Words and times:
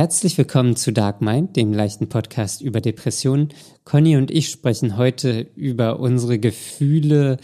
Herzlich 0.00 0.38
willkommen 0.38 0.76
zu 0.76 0.94
Dark 0.94 1.20
Mind, 1.20 1.56
dem 1.56 1.74
leichten 1.74 2.08
Podcast 2.08 2.62
über 2.62 2.80
Depressionen. 2.80 3.50
Conny 3.84 4.16
und 4.16 4.30
ich 4.30 4.48
sprechen 4.48 4.96
heute 4.96 5.46
über 5.56 6.00
unsere 6.00 6.38
Gefühle 6.38 7.36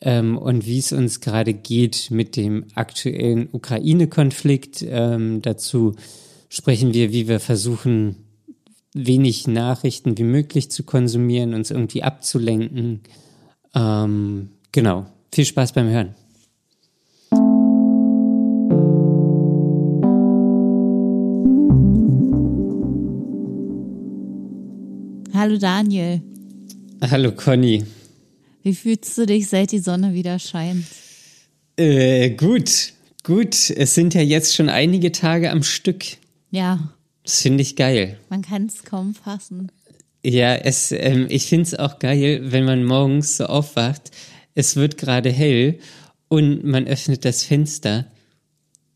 ähm, 0.00 0.38
und 0.38 0.64
wie 0.64 0.78
es 0.78 0.92
uns 0.92 1.20
gerade 1.20 1.52
geht 1.52 2.10
mit 2.10 2.36
dem 2.36 2.64
aktuellen 2.74 3.50
Ukraine-Konflikt. 3.52 4.82
Ähm, 4.88 5.42
dazu 5.42 5.94
sprechen 6.48 6.94
wir, 6.94 7.12
wie 7.12 7.28
wir 7.28 7.38
versuchen, 7.38 8.16
wenig 8.94 9.46
Nachrichten 9.46 10.16
wie 10.16 10.24
möglich 10.24 10.70
zu 10.70 10.84
konsumieren, 10.84 11.52
uns 11.52 11.70
irgendwie 11.70 12.02
abzulenken. 12.02 13.02
Ähm, 13.74 14.48
genau. 14.72 15.04
Viel 15.30 15.44
Spaß 15.44 15.74
beim 15.74 15.88
Hören. 15.88 16.14
Hallo 25.44 25.58
Daniel. 25.58 26.22
Hallo 27.02 27.30
Conny. 27.30 27.84
Wie 28.62 28.74
fühlst 28.74 29.18
du 29.18 29.26
dich, 29.26 29.46
seit 29.46 29.72
die 29.72 29.78
Sonne 29.78 30.14
wieder 30.14 30.38
scheint? 30.38 30.86
Äh, 31.76 32.30
gut, 32.30 32.94
gut. 33.24 33.68
Es 33.68 33.94
sind 33.94 34.14
ja 34.14 34.22
jetzt 34.22 34.54
schon 34.54 34.70
einige 34.70 35.12
Tage 35.12 35.50
am 35.50 35.62
Stück. 35.62 36.02
Ja. 36.50 36.94
Das 37.24 37.42
finde 37.42 37.60
ich 37.60 37.76
geil. 37.76 38.18
Man 38.30 38.40
kann 38.40 38.64
es 38.64 38.84
kaum 38.84 39.14
fassen. 39.14 39.70
Ja, 40.24 40.54
es, 40.54 40.92
ähm, 40.92 41.26
ich 41.28 41.44
finde 41.44 41.64
es 41.64 41.74
auch 41.74 41.98
geil, 41.98 42.40
wenn 42.44 42.64
man 42.64 42.82
morgens 42.82 43.36
so 43.36 43.44
aufwacht. 43.44 44.12
Es 44.54 44.76
wird 44.76 44.96
gerade 44.96 45.30
hell 45.30 45.78
und 46.28 46.64
man 46.64 46.86
öffnet 46.86 47.26
das 47.26 47.42
Fenster 47.42 48.06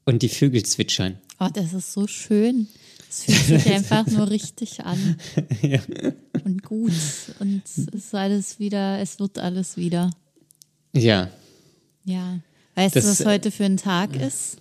und 0.06 0.23
die 0.23 0.30
Vögel 0.30 0.62
zwitschern. 0.62 1.19
Oh, 1.41 1.48
das 1.53 1.75
ist 1.75 1.92
so 1.92 2.06
schön. 2.06 2.69
Es 3.09 3.25
fühlt 3.25 3.62
sich 3.62 3.73
einfach 3.73 4.07
nur 4.07 4.30
richtig 4.30 4.80
an. 4.85 5.17
Ja. 5.62 5.80
Und 6.45 6.62
gut. 6.62 6.92
Und 7.39 7.62
es 7.65 7.78
ist 7.78 8.15
alles 8.15 8.59
wieder, 8.59 9.00
es 9.00 9.19
wird 9.19 9.39
alles 9.39 9.77
wieder. 9.77 10.11
Ja. 10.92 11.31
Ja. 12.05 12.41
Weißt 12.75 12.97
das, 12.97 13.05
du, 13.05 13.11
was 13.11 13.25
heute 13.25 13.50
für 13.50 13.65
ein 13.65 13.77
Tag 13.77 14.15
ist? 14.15 14.59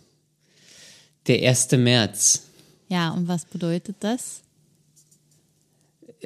Der 1.28 1.48
1. 1.48 1.72
März. 1.74 2.44
Ja, 2.90 3.12
und 3.12 3.28
was 3.28 3.46
bedeutet 3.46 3.98
das? 4.00 4.42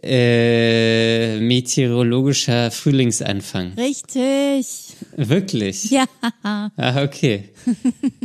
Äh, 0.01 1.39
meteorologischer 1.39 2.71
Frühlingsanfang. 2.71 3.73
Richtig. 3.73 4.95
Wirklich? 5.17 5.91
Ja. 5.91 6.05
Ah, 6.43 7.03
okay. 7.03 7.49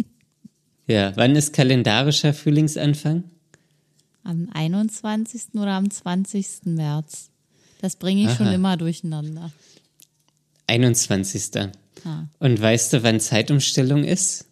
ja, 0.87 1.13
wann 1.17 1.35
ist 1.35 1.53
kalendarischer 1.53 2.33
Frühlingsanfang? 2.33 3.25
Am 4.27 4.49
21. 4.53 5.55
oder 5.55 5.73
am 5.73 5.89
20. 5.89 6.47
März. 6.65 7.31
Das 7.81 7.95
bringe 7.95 8.23
ich 8.23 8.29
Aha. 8.29 8.37
schon 8.37 8.47
immer 8.49 8.77
durcheinander. 8.77 9.53
21. 10.67 11.71
Ah. 12.05 12.25
Und 12.41 12.61
weißt 12.61 12.93
du, 12.93 13.03
wann 13.05 13.21
Zeitumstellung 13.21 14.03
ist? 14.03 14.47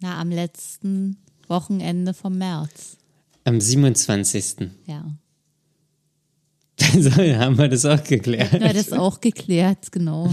Na, 0.00 0.20
am 0.20 0.30
letzten 0.30 1.16
Wochenende 1.48 2.12
vom 2.12 2.36
März. 2.36 2.98
Am 3.44 3.60
27. 3.60 4.70
Ja. 4.86 5.04
Also 6.92 7.10
haben 7.10 7.56
wir 7.56 7.68
das 7.68 7.86
auch 7.86 8.04
geklärt. 8.04 8.52
Ja, 8.52 8.70
das 8.70 8.92
auch 8.92 9.22
geklärt, 9.22 9.90
genau. 9.92 10.30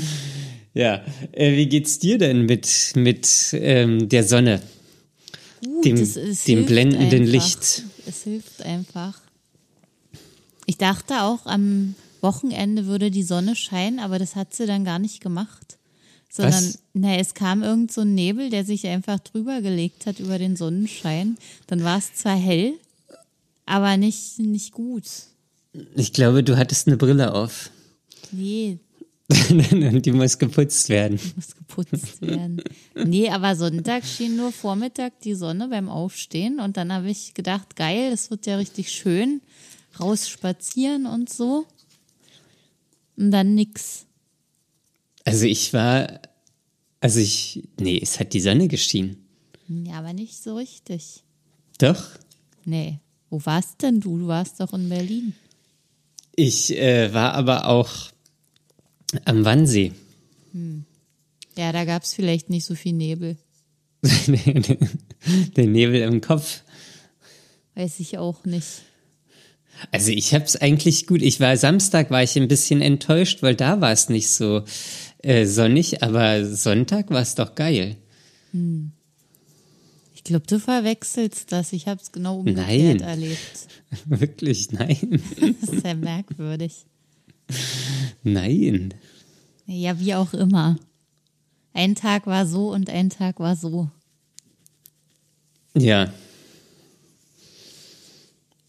Ja, 0.74 1.02
äh, 1.32 1.56
wie 1.56 1.68
geht's 1.68 2.00
dir 2.00 2.18
denn 2.18 2.46
mit, 2.46 2.92
mit 2.96 3.30
ähm, 3.54 4.10
der 4.10 4.26
Sonne? 4.26 4.62
Gut, 5.64 5.86
dem, 5.86 5.96
dem 6.48 6.66
blendenden 6.66 7.22
einfach. 7.22 7.32
Licht. 7.32 7.84
Es 8.06 8.24
hilft 8.24 8.62
einfach. 8.64 9.20
Ich 10.66 10.78
dachte 10.78 11.22
auch, 11.22 11.46
am 11.46 11.96
Wochenende 12.22 12.86
würde 12.86 13.12
die 13.12 13.24
Sonne 13.24 13.56
scheinen, 13.56 14.00
aber 14.00 14.20
das 14.20 14.36
hat 14.36 14.54
sie 14.54 14.66
dann 14.66 14.86
gar 14.86 15.00
nicht 15.00 15.22
gemacht. 15.22 15.78
Sondern, 16.30 16.64
Was? 16.66 16.80
na, 16.94 17.18
es 17.18 17.34
kam 17.34 17.62
irgend 17.62 17.92
so 17.92 18.02
ein 18.02 18.16
Nebel, 18.16 18.50
der 18.50 18.66
sich 18.66 18.88
einfach 18.88 19.20
drüber 19.20 19.62
gelegt 19.62 20.06
hat 20.08 20.20
über 20.20 20.40
den 20.40 20.56
Sonnenschein. 20.56 21.38
Dann 21.68 21.84
war 21.84 22.00
es 22.00 22.16
zwar 22.16 22.36
hell, 22.36 22.74
aber 23.66 23.98
nicht, 23.98 24.40
nicht 24.40 24.72
gut. 24.72 25.04
Ich 25.96 26.14
glaube, 26.14 26.44
du 26.44 26.58
hattest 26.58 26.88
eine 26.88 26.98
Brille 26.98 27.34
auf. 27.34 27.70
Nee. 28.32 28.80
die 30.02 30.12
muss 30.12 30.38
geputzt 30.38 30.90
werden. 30.90 31.18
Die 31.18 31.34
muss 31.36 31.56
geputzt 31.56 32.22
werden. 32.22 32.62
Nee, 32.96 33.30
aber 33.30 33.56
Sonntag 33.56 34.06
schien 34.06 34.36
nur 34.36 34.52
Vormittag 34.52 35.20
die 35.22 35.34
Sonne 35.34 35.68
beim 35.70 35.90
Aufstehen 35.90 36.60
und 36.60 36.78
dann 36.78 36.92
habe 36.92 37.10
ich 37.10 37.34
gedacht, 37.34 37.76
geil, 37.76 38.12
das 38.12 38.30
wird 38.32 38.46
ja 38.46 38.58
richtig 38.58 38.92
schön. 38.92 39.42
Raus 40.00 40.30
spazieren 40.30 41.06
und 41.06 41.30
so. 41.30 41.66
Und 43.16 43.32
dann 43.32 43.56
nix. 43.56 44.06
Also 45.24 45.46
ich 45.46 45.74
war, 45.74 46.20
also 47.00 47.20
ich, 47.20 47.64
nee, 47.80 48.00
es 48.02 48.20
hat 48.20 48.34
die 48.34 48.42
Sonne 48.42 48.68
geschienen. 48.68 49.26
Ja, 49.68 49.96
aber 49.96 50.14
nicht 50.14 50.42
so 50.42 50.56
richtig. 50.56 51.24
Doch? 51.78 52.04
Nee. 52.66 53.00
Wo 53.30 53.44
warst 53.46 53.82
denn 53.82 54.00
du? 54.00 54.20
Du 54.20 54.28
warst 54.28 54.60
doch 54.60 54.74
in 54.74 54.90
Berlin. 54.90 55.34
Ich 56.36 56.76
äh, 56.78 57.14
war 57.14 57.34
aber 57.34 57.68
auch 57.68 58.13
am 59.26 59.46
Wannsee. 59.46 59.94
Hm. 60.52 60.86
Ja, 61.58 61.72
da 61.72 61.86
gab 61.86 62.04
es 62.04 62.14
vielleicht 62.14 62.50
nicht 62.50 62.66
so 62.66 62.76
viel 62.76 62.94
Nebel. 62.94 63.38
Der 65.56 65.68
Nebel 65.68 66.02
im 66.02 66.22
Kopf. 66.22 66.64
Weiß 67.76 68.00
ich 68.00 68.18
auch 68.18 68.44
nicht. 68.46 68.84
Also 69.92 70.12
ich 70.12 70.34
habe 70.34 70.46
es 70.46 70.56
eigentlich 70.56 71.08
gut. 71.08 71.22
Ich 71.22 71.40
war 71.40 71.58
Samstag 71.58 72.12
war 72.12 72.24
ich 72.24 72.38
ein 72.38 72.48
bisschen 72.48 72.82
enttäuscht, 72.82 73.42
weil 73.42 73.56
da 73.56 73.82
war 73.82 73.92
es 73.92 74.10
nicht 74.10 74.30
so 74.30 74.64
äh, 75.20 75.46
sonnig, 75.46 76.04
aber 76.04 76.46
Sonntag 76.46 77.10
war 77.10 77.22
es 77.22 77.36
doch 77.36 77.56
geil. 77.56 77.98
Hm. 78.52 78.92
Ich 80.14 80.24
glaube, 80.24 80.46
du 80.48 80.60
verwechselst 80.60 81.52
das. 81.52 81.74
Ich 81.74 81.88
habe 81.88 82.00
es 82.02 82.12
genau 82.12 82.40
umgekehrt 82.40 82.68
nein. 82.68 83.02
erlebt. 83.02 83.68
Wirklich, 84.06 84.72
nein. 84.72 85.22
das 85.62 85.70
ist 85.70 85.82
sehr 85.82 85.96
merkwürdig. 85.96 86.86
Nein. 88.24 88.94
Ja, 89.66 90.00
wie 90.00 90.16
auch 90.16 90.34
immer. 90.34 90.78
Ein 91.74 91.96
Tag 91.96 92.28
war 92.28 92.46
so 92.46 92.72
und 92.72 92.90
ein 92.90 93.10
Tag 93.10 93.40
war 93.40 93.56
so. 93.56 93.90
Ja. 95.76 96.14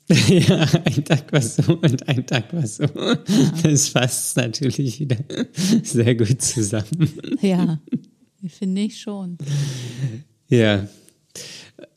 ja, 0.28 0.68
ein 0.84 1.04
Tag 1.04 1.32
war 1.32 1.40
so 1.40 1.78
und 1.78 2.08
ein 2.08 2.26
Tag 2.26 2.52
war 2.52 2.66
so. 2.66 2.84
Ja. 2.84 3.14
Das 3.62 3.88
fasst 3.88 4.36
natürlich 4.36 5.00
wieder 5.00 5.16
sehr 5.82 6.14
gut 6.14 6.40
zusammen. 6.42 7.10
Ja, 7.40 7.78
finde 8.48 8.82
ich 8.82 9.00
schon. 9.00 9.38
Ja. 10.48 10.86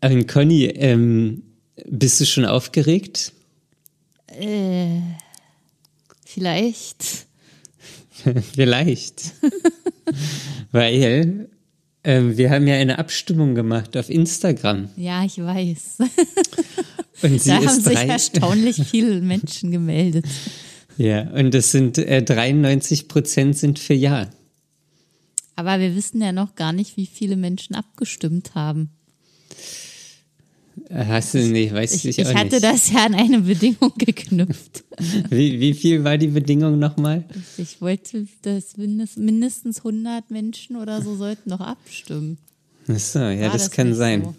Und 0.02 0.28
Conny, 0.28 0.66
ähm, 0.66 1.44
bist 1.86 2.20
du 2.22 2.26
schon 2.26 2.46
aufgeregt? 2.46 3.34
Äh, 4.28 5.00
vielleicht. 6.38 7.26
vielleicht. 8.54 9.34
Weil 10.72 11.50
ähm, 12.04 12.38
wir 12.38 12.52
haben 12.52 12.68
ja 12.68 12.76
eine 12.76 13.00
Abstimmung 13.00 13.56
gemacht 13.56 13.98
auf 13.98 14.10
Instagram. 14.10 14.90
Ja, 14.96 15.24
ich 15.24 15.38
weiß. 15.40 15.98
Und 17.24 17.42
sie 17.42 17.50
da 17.50 17.56
haben 17.56 17.82
sich 17.82 17.98
erstaunlich 17.98 18.84
viele 18.84 19.22
Menschen 19.22 19.72
gemeldet. 19.72 20.26
Ja, 20.98 21.30
und 21.32 21.54
das 21.54 21.72
sind 21.72 21.98
äh, 21.98 22.24
93 22.24 23.08
Prozent 23.08 23.58
sind 23.58 23.80
für 23.80 23.94
Ja. 23.94 24.30
Aber 25.56 25.80
wir 25.80 25.96
wissen 25.96 26.22
ja 26.22 26.32
noch 26.32 26.56
gar 26.56 26.74
nicht, 26.74 26.98
wie 26.98 27.08
viele 27.08 27.36
Menschen 27.36 27.76
abgestimmt 27.76 28.54
haben. 28.54 28.92
Hast 30.92 31.34
du 31.34 31.40
nicht, 31.40 31.74
weiß 31.74 31.94
Ich, 31.96 32.06
ich, 32.06 32.20
ich 32.20 32.28
auch 32.28 32.34
hatte 32.34 32.56
nicht. 32.56 32.64
das 32.64 32.92
ja 32.92 33.06
an 33.06 33.16
eine 33.16 33.40
Bedingung 33.40 33.92
geknüpft. 33.98 34.84
Wie, 35.30 35.60
wie 35.60 35.74
viel 35.74 36.04
war 36.04 36.18
die 36.18 36.28
Bedingung 36.28 36.80
nochmal? 36.80 37.24
Ich 37.58 37.82
wollte, 37.82 38.28
dass 38.44 38.78
mindest, 38.78 39.18
mindestens 39.18 39.78
100 39.80 40.30
Menschen 40.32 40.76
oder 40.76 41.02
so 41.02 41.16
sollten 41.16 41.50
noch 41.50 41.60
abstimmen. 41.62 42.38
Achso, 42.88 43.20
ja, 43.20 43.48
War 43.48 43.54
das, 43.54 43.72
kann 43.72 43.94
sein. 43.94 44.24
so? 44.24 44.36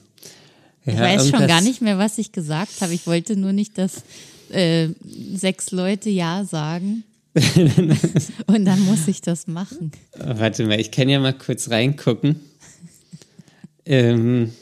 Ja, 0.86 0.92
Ich 0.94 0.98
weiß 1.00 1.28
schon 1.30 1.46
gar 1.46 1.60
nicht 1.60 1.82
mehr, 1.82 1.98
was 1.98 2.16
ich 2.18 2.32
gesagt 2.32 2.80
habe. 2.80 2.94
Ich 2.94 3.06
wollte 3.06 3.36
nur 3.36 3.52
nicht, 3.52 3.76
dass 3.76 4.02
äh, 4.50 4.88
sechs 5.34 5.70
Leute 5.70 6.08
Ja 6.08 6.44
sagen. 6.44 7.04
Und 8.46 8.64
dann 8.64 8.80
muss 8.86 9.06
ich 9.06 9.20
das 9.20 9.46
machen. 9.46 9.92
Warte 10.16 10.64
mal, 10.66 10.80
ich 10.80 10.90
kann 10.90 11.08
ja 11.08 11.20
mal 11.20 11.34
kurz 11.34 11.68
reingucken. 11.70 12.36
Ähm, 13.84 14.52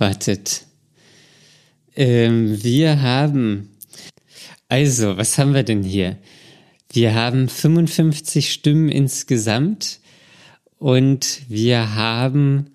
wartet. 0.00 0.64
Ähm, 1.94 2.62
wir 2.62 3.02
haben, 3.02 3.70
also, 4.68 5.16
was 5.16 5.38
haben 5.38 5.54
wir 5.54 5.62
denn 5.62 5.82
hier? 5.82 6.18
Wir 6.92 7.14
haben 7.14 7.48
55 7.48 8.52
Stimmen 8.52 8.88
insgesamt 8.88 10.00
und 10.78 11.42
wir 11.48 11.94
haben 11.94 12.70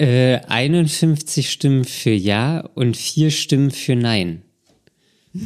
Äh, 0.00 0.40
51 0.48 1.50
Stimmen 1.50 1.84
für 1.84 2.12
Ja 2.12 2.60
und 2.74 2.96
vier 2.96 3.30
Stimmen 3.30 3.70
für 3.70 3.96
Nein. 3.96 4.42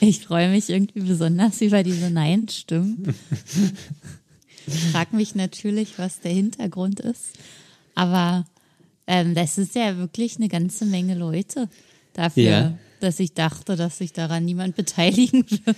Ich 0.00 0.20
freue 0.20 0.50
mich 0.50 0.70
irgendwie 0.70 1.00
besonders 1.00 1.60
über 1.60 1.82
diese 1.82 2.10
Nein-Stimmen. 2.10 3.14
Ich 4.66 4.84
frage 4.92 5.16
mich 5.16 5.34
natürlich, 5.34 5.98
was 5.98 6.20
der 6.20 6.32
Hintergrund 6.32 7.00
ist. 7.00 7.32
Aber 7.94 8.44
ähm, 9.06 9.34
das 9.34 9.58
ist 9.58 9.74
ja 9.74 9.96
wirklich 9.98 10.36
eine 10.36 10.48
ganze 10.48 10.84
Menge 10.84 11.14
Leute 11.14 11.68
dafür, 12.14 12.42
Ja. 12.42 12.78
dass 13.00 13.20
ich 13.20 13.34
dachte, 13.34 13.76
dass 13.76 13.98
sich 13.98 14.12
daran 14.12 14.44
niemand 14.44 14.76
beteiligen 14.76 15.44
wird. 15.64 15.76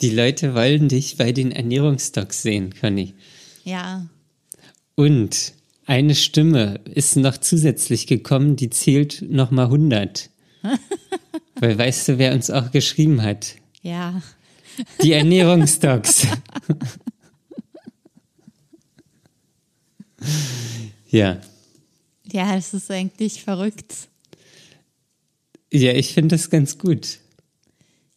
Die 0.00 0.10
Leute 0.10 0.54
wollen 0.54 0.88
dich 0.88 1.16
bei 1.16 1.32
den 1.32 1.52
Ernährungsdocs 1.52 2.42
sehen, 2.42 2.74
Conny. 2.80 3.14
Ja, 3.64 4.06
Und 4.96 5.54
eine 5.86 6.14
Stimme 6.14 6.80
ist 6.84 7.16
noch 7.16 7.38
zusätzlich 7.38 8.06
gekommen, 8.06 8.56
die 8.56 8.70
zählt 8.70 9.22
nochmal 9.28 9.66
100. 9.66 10.30
Weil 11.56 11.78
weißt 11.78 12.08
du, 12.08 12.18
wer 12.18 12.32
uns 12.34 12.50
auch 12.50 12.70
geschrieben 12.70 13.22
hat? 13.22 13.54
ja. 13.82 14.20
Die 15.02 15.12
Ernährungsdocs. 15.12 16.28
ja. 21.08 21.40
Ja, 22.30 22.56
es 22.56 22.72
ist 22.74 22.90
eigentlich 22.90 23.42
verrückt. 23.42 24.08
Ja, 25.72 25.92
ich 25.92 26.12
finde 26.12 26.36
das 26.36 26.50
ganz 26.50 26.78
gut. 26.78 27.18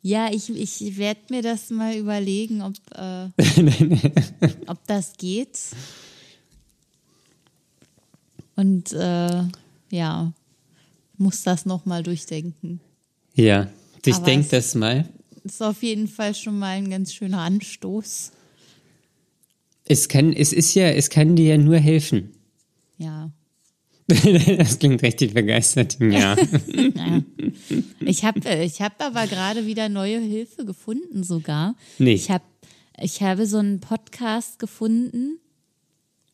Ja, 0.02 0.30
ich, 0.32 0.50
ich 0.50 0.98
werde 0.98 1.22
mir 1.30 1.42
das 1.42 1.72
mal 1.72 1.96
überlegen, 1.96 2.62
ob, 2.62 2.76
äh, 2.96 3.30
ob 4.68 4.86
das 4.86 5.14
geht. 5.18 5.58
Und 8.56 8.94
äh, 8.94 9.44
ja, 9.90 10.34
muss 11.18 11.44
das 11.44 11.66
nochmal 11.66 12.04
durchdenken. 12.04 12.80
Ja, 13.34 13.68
ich 14.06 14.18
denke 14.18 14.48
das 14.50 14.76
mal. 14.76 15.10
Ist 15.44 15.64
auf 15.64 15.82
jeden 15.82 16.08
Fall 16.08 16.36
schon 16.36 16.60
mal 16.60 16.78
ein 16.78 16.90
ganz 16.90 17.14
schöner 17.14 17.40
Anstoß. 17.40 18.32
Es 19.88 20.08
kann, 20.08 20.34
es 20.34 20.52
ist 20.52 20.74
ja, 20.74 20.88
es 20.90 21.10
kann 21.10 21.36
dir 21.36 21.46
ja 21.46 21.58
nur 21.58 21.78
helfen. 21.78 22.32
Ja. 22.98 23.32
das 24.08 24.80
klingt 24.80 25.02
richtig 25.02 25.34
begeistert. 25.34 25.98
Ja. 26.00 26.36
ja. 26.96 27.22
Ich 28.02 28.24
habe 28.24 28.40
ich 28.64 28.82
hab 28.82 29.02
aber 29.02 29.26
gerade 29.28 29.66
wieder 29.66 29.90
neue 29.90 30.20
Hilfe 30.20 30.66
gefunden 30.66 31.24
sogar. 31.24 31.76
Nee. 31.98 32.14
Ich, 32.14 32.30
hab, 32.30 32.44
ich 33.00 33.22
habe 33.24 33.48
so 33.48 33.58
einen 33.58 33.80
Podcast 33.80 34.60
gefunden 34.60 35.40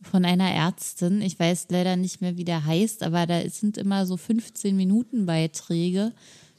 von 0.02 0.26
einer 0.26 0.50
Ärztin. 0.50 1.22
Ich 1.22 1.40
weiß 1.40 1.68
leider 1.70 1.96
nicht 1.96 2.22
mehr, 2.22 2.36
wie 2.36 2.44
der 2.44 2.66
heißt, 2.66 3.04
aber 3.04 3.26
da 3.26 3.48
sind 3.50 3.78
immer 3.78 4.06
so 4.06 4.18
15 4.18 4.76
Minuten 4.76 5.26
Beiträge 5.26 6.14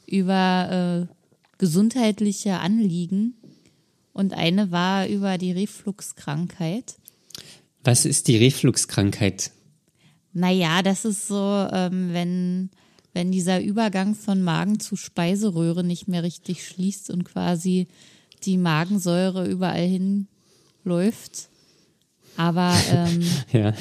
über 0.07 1.07
äh, 1.09 1.13
gesundheitliche 1.59 2.59
Anliegen. 2.59 3.35
Und 4.13 4.33
eine 4.33 4.71
war 4.71 5.07
über 5.07 5.37
die 5.37 5.51
Refluxkrankheit. 5.51 6.95
Was 7.83 8.05
ist 8.05 8.27
die 8.27 8.37
Refluxkrankheit? 8.37 9.51
Naja, 10.33 10.81
das 10.81 11.03
ist 11.05 11.27
so, 11.27 11.67
ähm, 11.71 12.13
wenn, 12.13 12.69
wenn 13.13 13.31
dieser 13.31 13.61
Übergang 13.61 14.15
von 14.15 14.41
Magen 14.41 14.79
zu 14.79 14.95
Speiseröhre 14.95 15.83
nicht 15.83 16.07
mehr 16.07 16.23
richtig 16.23 16.65
schließt 16.65 17.09
und 17.09 17.23
quasi 17.23 17.87
die 18.43 18.57
Magensäure 18.57 19.47
überall 19.47 19.87
hinläuft. 20.83 21.49
Aber 22.37 22.75
ähm, 22.91 23.23
Ja. 23.51 23.73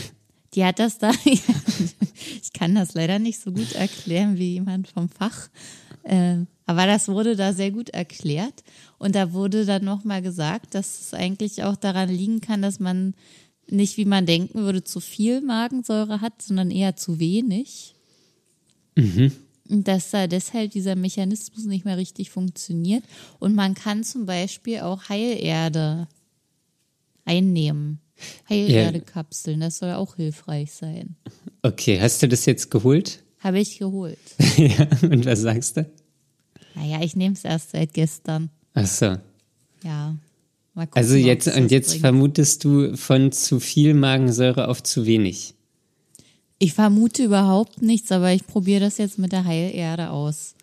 die 0.54 0.64
hat 0.64 0.78
das 0.78 0.98
da, 0.98 1.10
ich 1.24 2.52
kann 2.52 2.74
das 2.74 2.94
leider 2.94 3.18
nicht 3.18 3.40
so 3.40 3.52
gut 3.52 3.72
erklären 3.72 4.38
wie 4.38 4.54
jemand 4.54 4.88
vom 4.88 5.08
Fach, 5.08 5.48
äh, 6.04 6.38
aber 6.72 6.86
das 6.86 7.08
wurde 7.08 7.36
da 7.36 7.52
sehr 7.52 7.70
gut 7.70 7.90
erklärt. 7.90 8.64
Und 8.98 9.14
da 9.14 9.34
wurde 9.34 9.66
dann 9.66 9.84
nochmal 9.84 10.22
gesagt, 10.22 10.74
dass 10.74 11.00
es 11.00 11.14
eigentlich 11.14 11.64
auch 11.64 11.76
daran 11.76 12.08
liegen 12.08 12.40
kann, 12.40 12.62
dass 12.62 12.80
man 12.80 13.14
nicht, 13.68 13.98
wie 13.98 14.06
man 14.06 14.24
denken 14.24 14.60
würde, 14.60 14.82
zu 14.82 15.00
viel 15.00 15.42
Magensäure 15.42 16.22
hat, 16.22 16.40
sondern 16.40 16.70
eher 16.70 16.96
zu 16.96 17.18
wenig. 17.18 17.94
Und 19.68 19.88
dass 19.88 20.10
da 20.10 20.26
deshalb 20.26 20.70
dieser 20.72 20.96
Mechanismus 20.96 21.64
nicht 21.66 21.84
mehr 21.84 21.98
richtig 21.98 22.30
funktioniert. 22.30 23.04
Und 23.38 23.54
man 23.54 23.74
kann 23.74 24.02
zum 24.02 24.24
Beispiel 24.24 24.80
auch 24.80 25.08
Heilerde 25.08 26.08
einnehmen. 27.26 28.00
Heilerde-Kapseln, 28.48 29.60
das 29.60 29.78
soll 29.78 29.92
auch 29.92 30.16
hilfreich 30.16 30.72
sein. 30.72 31.16
Okay, 31.62 32.00
hast 32.00 32.22
du 32.22 32.28
das 32.28 32.46
jetzt 32.46 32.70
geholt? 32.70 33.22
Habe 33.40 33.60
ich 33.60 33.78
geholt. 33.78 34.18
ja. 34.56 34.86
Und 35.02 35.26
was 35.26 35.40
sagst 35.40 35.76
du? 35.76 35.90
Naja, 36.74 37.00
ich 37.02 37.16
nehme 37.16 37.34
es 37.34 37.44
erst 37.44 37.70
seit 37.70 37.92
gestern. 37.92 38.50
Ach 38.74 38.86
so. 38.86 39.16
Ja. 39.84 40.14
Mal 40.74 40.86
gucken, 40.86 41.02
Also 41.02 41.14
jetzt, 41.16 41.48
und 41.48 41.70
jetzt 41.70 41.90
bringt. 41.90 42.00
vermutest 42.00 42.64
du 42.64 42.96
von 42.96 43.30
zu 43.32 43.60
viel 43.60 43.94
Magensäure 43.94 44.68
auf 44.68 44.82
zu 44.82 45.04
wenig. 45.06 45.54
Ich 46.58 46.74
vermute 46.74 47.24
überhaupt 47.24 47.82
nichts, 47.82 48.12
aber 48.12 48.32
ich 48.32 48.46
probiere 48.46 48.80
das 48.80 48.98
jetzt 48.98 49.18
mit 49.18 49.32
der 49.32 49.44
Heilerde 49.44 50.10
aus. 50.10 50.54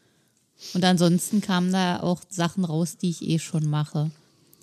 Und 0.73 0.83
ansonsten 0.83 1.41
kamen 1.41 1.71
da 1.71 1.99
auch 1.99 2.21
Sachen 2.29 2.65
raus, 2.65 2.97
die 2.97 3.09
ich 3.09 3.21
eh 3.27 3.39
schon 3.39 3.69
mache. 3.69 4.09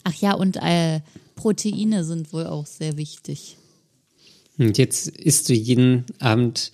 Ach 0.04 0.14
ja, 0.14 0.34
und 0.34 0.56
äh, 0.56 1.00
Proteine 1.36 2.04
sind 2.04 2.32
wohl 2.32 2.46
auch 2.46 2.66
sehr 2.66 2.96
wichtig. 2.96 3.56
Und 4.58 4.78
jetzt 4.78 5.08
isst 5.08 5.48
du 5.48 5.52
jeden 5.52 6.04
Abend 6.18 6.72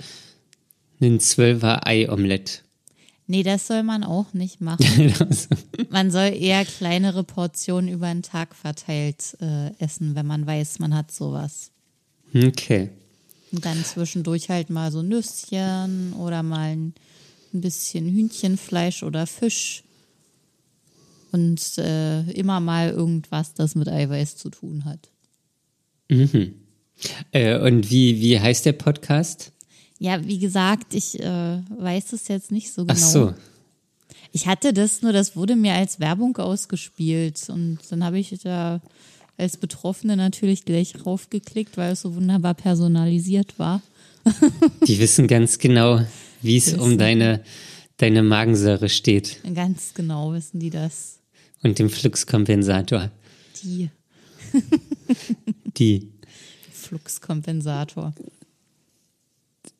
einen 1.00 1.18
Zwölfer 1.18 1.86
Ei-Omelett. 1.86 2.62
Nee, 3.26 3.42
das 3.42 3.66
soll 3.66 3.82
man 3.82 4.04
auch 4.04 4.32
nicht 4.34 4.60
machen. 4.60 5.14
man 5.90 6.10
soll 6.10 6.34
eher 6.34 6.64
kleinere 6.64 7.24
Portionen 7.24 7.88
über 7.88 8.08
den 8.08 8.22
Tag 8.22 8.54
verteilt 8.54 9.36
äh, 9.40 9.70
essen, 9.78 10.14
wenn 10.14 10.26
man 10.26 10.46
weiß, 10.46 10.78
man 10.78 10.94
hat 10.94 11.12
sowas. 11.12 11.70
Okay. 12.34 12.90
Und 13.52 13.64
dann 13.64 13.84
zwischendurch 13.84 14.48
halt 14.48 14.70
mal 14.70 14.90
so 14.90 15.02
Nüsschen 15.02 16.14
oder 16.14 16.42
mal 16.42 16.72
ein, 16.72 16.94
bisschen 17.54 18.08
Hühnchenfleisch 18.08 19.02
oder 19.02 19.26
Fisch. 19.26 19.84
Und 21.32 21.76
äh, 21.76 22.22
immer 22.30 22.60
mal 22.60 22.88
irgendwas, 22.90 23.52
das 23.52 23.74
mit 23.74 23.88
Eiweiß 23.88 24.38
zu 24.38 24.48
tun 24.48 24.86
hat. 24.86 25.10
Äh, 27.32 27.58
und 27.58 27.90
wie, 27.90 28.20
wie 28.20 28.40
heißt 28.40 28.64
der 28.64 28.72
Podcast? 28.72 29.51
Ja, 30.02 30.26
wie 30.26 30.40
gesagt, 30.40 30.94
ich 30.94 31.20
äh, 31.20 31.60
weiß 31.78 32.12
es 32.12 32.26
jetzt 32.26 32.50
nicht 32.50 32.72
so 32.72 32.84
genau. 32.84 32.92
Ach 32.92 32.98
so. 32.98 33.34
Ich 34.32 34.48
hatte 34.48 34.72
das 34.72 35.00
nur, 35.00 35.12
das 35.12 35.36
wurde 35.36 35.54
mir 35.54 35.74
als 35.74 36.00
Werbung 36.00 36.36
ausgespielt. 36.38 37.48
Und 37.48 37.78
dann 37.88 38.02
habe 38.02 38.18
ich 38.18 38.36
da 38.42 38.80
als 39.36 39.56
Betroffene 39.58 40.16
natürlich 40.16 40.64
gleich 40.64 41.06
raufgeklickt, 41.06 41.76
weil 41.76 41.92
es 41.92 42.00
so 42.00 42.16
wunderbar 42.16 42.54
personalisiert 42.54 43.60
war. 43.60 43.80
Die 44.88 44.98
wissen 44.98 45.28
ganz 45.28 45.58
genau, 45.58 46.04
wie 46.40 46.56
es 46.56 46.74
um 46.74 46.98
deine, 46.98 47.44
deine 47.98 48.24
Magensäure 48.24 48.88
steht 48.88 49.38
Ganz 49.54 49.94
genau 49.94 50.32
wissen 50.32 50.58
die 50.58 50.70
das. 50.70 51.20
und 51.62 51.78
dem 51.78 51.88
Fluxkompensator. 51.88 53.12
Die 53.62 53.88
Die. 55.78 56.10
Fluxkompensator. 56.72 58.12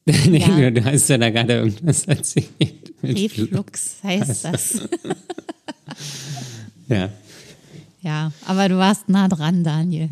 nee, 0.27 0.39
Ja. 0.39 0.71
du 0.71 0.85
hast 0.85 1.09
ja 1.09 1.19
da 1.19 1.31
gerade 1.31 1.55
irgendwas 1.55 2.05
erzählt. 2.07 2.93
Reflux 3.03 3.97
heißt 4.03 4.45
das. 4.45 4.81
Ja. 6.89 7.11
Ja, 8.03 8.33
aber 8.47 8.69
du 8.69 8.77
warst 8.77 9.09
nah 9.09 9.29
dran, 9.29 9.63
Daniel. 9.65 10.11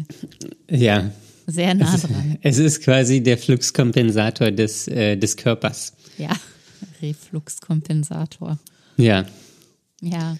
Ja. 0.70 1.10
Sehr 1.46 1.74
nah 1.74 1.96
dran. 1.96 2.38
Es 2.42 2.58
ist 2.58 2.82
quasi 2.82 3.20
der 3.22 3.36
Fluxkompensator 3.36 4.50
des, 4.52 4.86
äh, 4.88 5.16
des 5.16 5.36
Körpers. 5.36 5.92
Ja, 6.16 6.30
Refluxkompensator. 7.02 8.58
Ja. 8.96 9.26
Ja. 10.00 10.36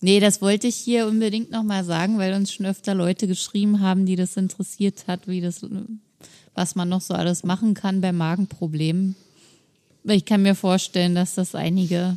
Nee, 0.00 0.18
das 0.20 0.40
wollte 0.40 0.66
ich 0.66 0.76
hier 0.76 1.06
unbedingt 1.06 1.50
nochmal 1.50 1.84
sagen, 1.84 2.16
weil 2.18 2.32
uns 2.32 2.52
schon 2.52 2.64
öfter 2.66 2.94
Leute 2.94 3.26
geschrieben 3.26 3.80
haben, 3.80 4.06
die 4.06 4.16
das 4.16 4.36
interessiert 4.38 5.04
hat, 5.06 5.28
wie 5.28 5.42
das, 5.42 5.60
was 6.54 6.74
man 6.74 6.88
noch 6.88 7.00
so 7.00 7.14
alles 7.14 7.44
machen 7.44 7.74
kann 7.74 8.00
bei 8.00 8.12
Magenproblemen. 8.12 9.16
Ich 10.04 10.24
kann 10.24 10.42
mir 10.42 10.54
vorstellen, 10.54 11.14
dass 11.14 11.34
das 11.34 11.54
einige 11.54 12.16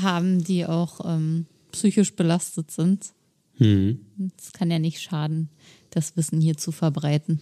haben, 0.00 0.44
die 0.44 0.66
auch 0.66 1.00
ähm, 1.04 1.46
psychisch 1.72 2.14
belastet 2.14 2.70
sind. 2.70 3.12
Es 3.58 4.52
kann 4.52 4.70
ja 4.70 4.78
nicht 4.78 5.00
schaden, 5.00 5.48
das 5.90 6.16
Wissen 6.16 6.42
hier 6.42 6.58
zu 6.58 6.72
verbreiten. 6.72 7.40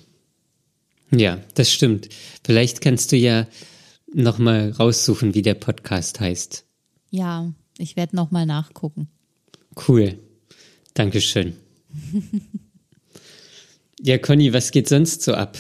Ja, 1.11 1.41
das 1.55 1.73
stimmt. 1.73 2.09
Vielleicht 2.45 2.81
kannst 2.81 3.11
du 3.11 3.17
ja 3.17 3.47
nochmal 4.13 4.71
raussuchen, 4.71 5.35
wie 5.35 5.43
der 5.43 5.55
Podcast 5.55 6.21
heißt. 6.21 6.65
Ja, 7.11 7.53
ich 7.79 7.97
werde 7.97 8.17
nochmal 8.17 8.47
nachgucken. 8.47 9.09
Cool. 9.89 10.19
Dankeschön. 10.95 11.55
ja, 14.01 14.19
Conny, 14.19 14.53
was 14.53 14.71
geht 14.71 14.89
sonst 14.89 15.23
so 15.23 15.35
ab? 15.35 15.59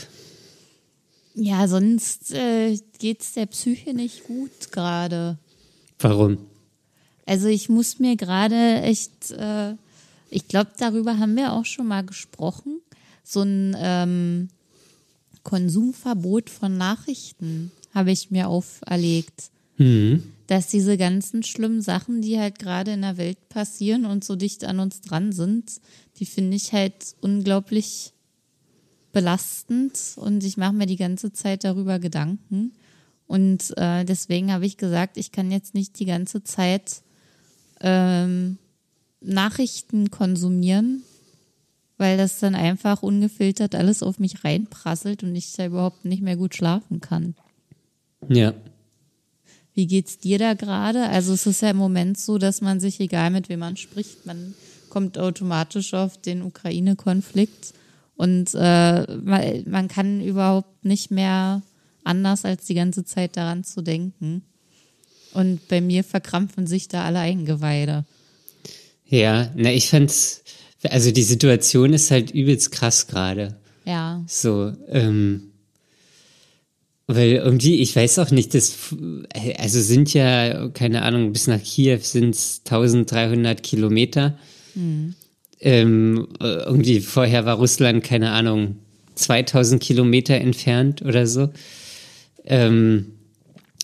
Ja, 1.34 1.66
sonst 1.66 2.32
äh, 2.32 2.78
geht's 2.98 3.34
der 3.34 3.46
Psyche 3.46 3.92
nicht 3.92 4.24
gut 4.24 4.70
gerade. 4.70 5.38
Warum? 5.98 6.38
Also 7.26 7.48
ich 7.48 7.68
muss 7.68 7.98
mir 7.98 8.16
gerade 8.16 8.82
echt, 8.82 9.30
äh, 9.32 9.74
ich 10.30 10.48
glaube, 10.48 10.70
darüber 10.78 11.18
haben 11.18 11.36
wir 11.36 11.52
auch 11.52 11.64
schon 11.64 11.88
mal 11.88 12.04
gesprochen, 12.04 12.80
so 13.24 13.42
ein 13.42 13.74
ähm, 13.78 14.48
Konsumverbot 15.42 16.50
von 16.50 16.76
Nachrichten 16.76 17.72
habe 17.94 18.12
ich 18.12 18.30
mir 18.30 18.48
auferlegt. 18.48 19.50
Mhm. 19.78 20.22
Dass 20.46 20.68
diese 20.68 20.96
ganzen 20.98 21.42
schlimmen 21.42 21.80
Sachen, 21.80 22.20
die 22.20 22.38
halt 22.38 22.58
gerade 22.58 22.92
in 22.92 23.02
der 23.02 23.16
Welt 23.16 23.48
passieren 23.48 24.04
und 24.04 24.24
so 24.24 24.36
dicht 24.36 24.64
an 24.64 24.78
uns 24.78 25.00
dran 25.00 25.32
sind, 25.32 25.80
die 26.18 26.26
finde 26.26 26.56
ich 26.56 26.72
halt 26.72 27.16
unglaublich 27.22 28.13
belastend 29.14 29.98
und 30.16 30.44
ich 30.44 30.58
mache 30.58 30.74
mir 30.74 30.86
die 30.86 30.96
ganze 30.96 31.32
Zeit 31.32 31.64
darüber 31.64 31.98
Gedanken. 31.98 32.72
Und 33.26 33.72
äh, 33.78 34.04
deswegen 34.04 34.52
habe 34.52 34.66
ich 34.66 34.76
gesagt, 34.76 35.16
ich 35.16 35.32
kann 35.32 35.50
jetzt 35.50 35.72
nicht 35.72 35.98
die 35.98 36.04
ganze 36.04 36.42
Zeit 36.42 37.02
ähm, 37.80 38.58
Nachrichten 39.22 40.10
konsumieren, 40.10 41.02
weil 41.96 42.18
das 42.18 42.40
dann 42.40 42.54
einfach 42.54 43.02
ungefiltert 43.02 43.74
alles 43.74 44.02
auf 44.02 44.18
mich 44.18 44.44
reinprasselt 44.44 45.22
und 45.22 45.34
ich 45.34 45.52
da 45.52 45.66
überhaupt 45.66 46.04
nicht 46.04 46.20
mehr 46.20 46.36
gut 46.36 46.54
schlafen 46.54 47.00
kann. 47.00 47.34
Ja. 48.28 48.52
Wie 49.74 49.86
geht's 49.86 50.18
dir 50.18 50.38
da 50.38 50.54
gerade? 50.54 51.08
Also 51.08 51.32
es 51.32 51.46
ist 51.46 51.62
ja 51.62 51.70
im 51.70 51.76
Moment 51.76 52.18
so, 52.18 52.36
dass 52.38 52.60
man 52.60 52.80
sich, 52.80 53.00
egal 53.00 53.30
mit 53.30 53.48
wem 53.48 53.60
man 53.60 53.76
spricht, 53.76 54.26
man 54.26 54.54
kommt 54.90 55.18
automatisch 55.18 55.94
auf 55.94 56.20
den 56.20 56.42
Ukraine-Konflikt 56.42 57.74
und 58.16 58.54
äh, 58.54 59.16
man, 59.16 59.64
man 59.66 59.88
kann 59.88 60.20
überhaupt 60.20 60.84
nicht 60.84 61.10
mehr 61.10 61.62
anders, 62.04 62.44
als 62.44 62.66
die 62.66 62.74
ganze 62.74 63.04
Zeit 63.04 63.36
daran 63.36 63.64
zu 63.64 63.82
denken. 63.82 64.42
Und 65.32 65.66
bei 65.68 65.80
mir 65.80 66.04
verkrampfen 66.04 66.66
sich 66.66 66.86
da 66.86 67.04
alle 67.04 67.18
Eingeweide. 67.18 68.04
Ja, 69.06 69.50
na, 69.56 69.72
ich 69.72 69.88
fand's, 69.88 70.44
also 70.84 71.10
die 71.10 71.22
Situation 71.22 71.92
ist 71.92 72.10
halt 72.10 72.30
übelst 72.30 72.70
krass 72.70 73.08
gerade. 73.08 73.56
Ja. 73.84 74.22
So, 74.28 74.72
ähm, 74.88 75.50
weil 77.06 77.32
irgendwie, 77.32 77.80
ich 77.80 77.94
weiß 77.94 78.18
auch 78.20 78.30
nicht, 78.30 78.54
das, 78.54 78.94
also 79.58 79.80
sind 79.82 80.14
ja, 80.14 80.68
keine 80.70 81.02
Ahnung, 81.02 81.32
bis 81.32 81.48
nach 81.48 81.62
Kiew 81.62 81.98
sind 82.00 82.34
es 82.34 82.62
1300 82.64 83.62
Kilometer. 83.62 84.38
Hm. 84.74 85.14
Ähm, 85.64 86.28
irgendwie 86.40 87.00
vorher 87.00 87.46
war 87.46 87.56
Russland, 87.56 88.04
keine 88.04 88.32
Ahnung, 88.32 88.76
2000 89.14 89.82
Kilometer 89.82 90.34
entfernt 90.34 91.00
oder 91.00 91.26
so. 91.26 91.48
Ähm, 92.44 93.14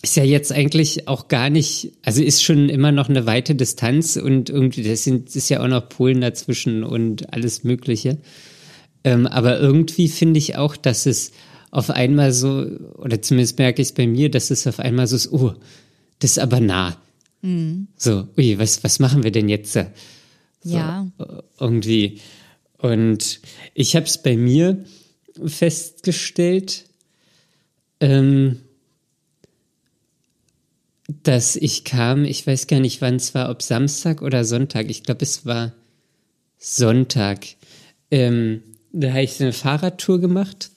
ist 0.03 0.15
ja 0.15 0.23
jetzt 0.23 0.51
eigentlich 0.51 1.07
auch 1.07 1.27
gar 1.27 1.49
nicht, 1.49 1.93
also 2.03 2.21
ist 2.23 2.43
schon 2.43 2.69
immer 2.69 2.91
noch 2.91 3.09
eine 3.09 3.25
weite 3.25 3.55
Distanz 3.55 4.15
und 4.15 4.51
irgendwie, 4.51 4.83
das 4.83 5.03
sind, 5.03 5.35
ist 5.35 5.49
ja 5.49 5.61
auch 5.63 5.67
noch 5.67 5.89
Polen 5.89 6.21
dazwischen 6.21 6.83
und 6.83 7.33
alles 7.33 7.63
Mögliche. 7.63 8.19
Ähm, 9.03 9.25
aber 9.25 9.59
irgendwie 9.59 10.07
finde 10.07 10.37
ich 10.37 10.57
auch, 10.57 10.75
dass 10.75 11.07
es 11.07 11.31
auf 11.71 11.89
einmal 11.89 12.31
so, 12.31 12.63
oder 12.95 13.23
zumindest 13.23 13.57
merke 13.57 13.81
ich 13.81 13.87
es 13.87 13.93
bei 13.93 14.05
mir, 14.05 14.29
dass 14.29 14.51
es 14.51 14.67
auf 14.67 14.79
einmal 14.79 15.07
so 15.07 15.15
ist, 15.15 15.31
oh, 15.31 15.53
das 16.19 16.31
ist 16.31 16.39
aber 16.39 16.59
nah. 16.59 16.95
Mhm. 17.41 17.87
So, 17.95 18.27
ui, 18.37 18.59
was, 18.59 18.83
was 18.83 18.99
machen 18.99 19.23
wir 19.23 19.31
denn 19.31 19.49
jetzt? 19.49 19.77
So, 20.61 20.75
Ja. 20.75 21.07
Irgendwie. 21.59 22.21
Und 22.77 23.41
ich 23.73 23.95
habe 23.95 24.05
es 24.05 24.21
bei 24.21 24.35
mir 24.37 24.83
festgestellt, 25.45 26.85
ähm, 27.99 28.61
dass 31.23 31.55
ich 31.55 31.83
kam, 31.83 32.25
ich 32.25 32.45
weiß 32.45 32.67
gar 32.67 32.79
nicht, 32.79 33.01
wann 33.01 33.15
es 33.15 33.33
war, 33.35 33.49
ob 33.49 33.61
Samstag 33.61 34.21
oder 34.21 34.45
Sonntag. 34.45 34.89
Ich 34.89 35.03
glaube, 35.03 35.23
es 35.23 35.45
war 35.45 35.73
Sonntag. 36.57 37.45
Ähm, 38.09 38.63
da 38.91 39.09
habe 39.09 39.23
ich 39.23 39.41
eine 39.41 39.53
Fahrradtour 39.53 40.19
gemacht 40.19 40.71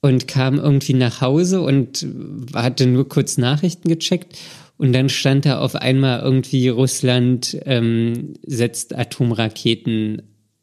und 0.00 0.28
kam 0.28 0.58
irgendwie 0.58 0.94
nach 0.94 1.20
Hause 1.20 1.60
und 1.60 2.06
hatte 2.54 2.86
nur 2.86 3.08
kurz 3.08 3.38
Nachrichten 3.38 3.88
gecheckt. 3.88 4.38
Und 4.78 4.92
dann 4.92 5.08
stand 5.08 5.44
da 5.44 5.58
auf 5.58 5.74
einmal 5.74 6.20
irgendwie 6.20 6.68
Russland 6.68 7.58
ähm, 7.66 8.34
setzt 8.46 8.96
Atomraketen 8.96 10.22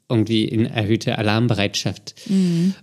irgendwie 0.10 0.46
in 0.46 0.66
erhöhte 0.66 1.18
Alarmbereitschaft. 1.18 2.16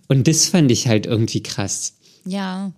Und 0.08 0.28
das 0.28 0.48
fand 0.48 0.70
ich 0.70 0.88
halt 0.88 1.06
irgendwie 1.06 1.42
krass. 1.42 1.96
Ja. 2.24 2.72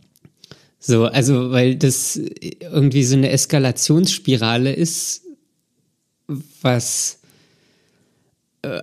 So, 0.79 1.07
also, 1.07 1.51
weil 1.51 1.77
das 1.77 2.21
irgendwie 2.61 3.05
so 3.05 3.17
eine 3.17 3.31
Eskalationsspirale 3.31 4.73
ist, 4.73 5.23
was, 6.61 7.21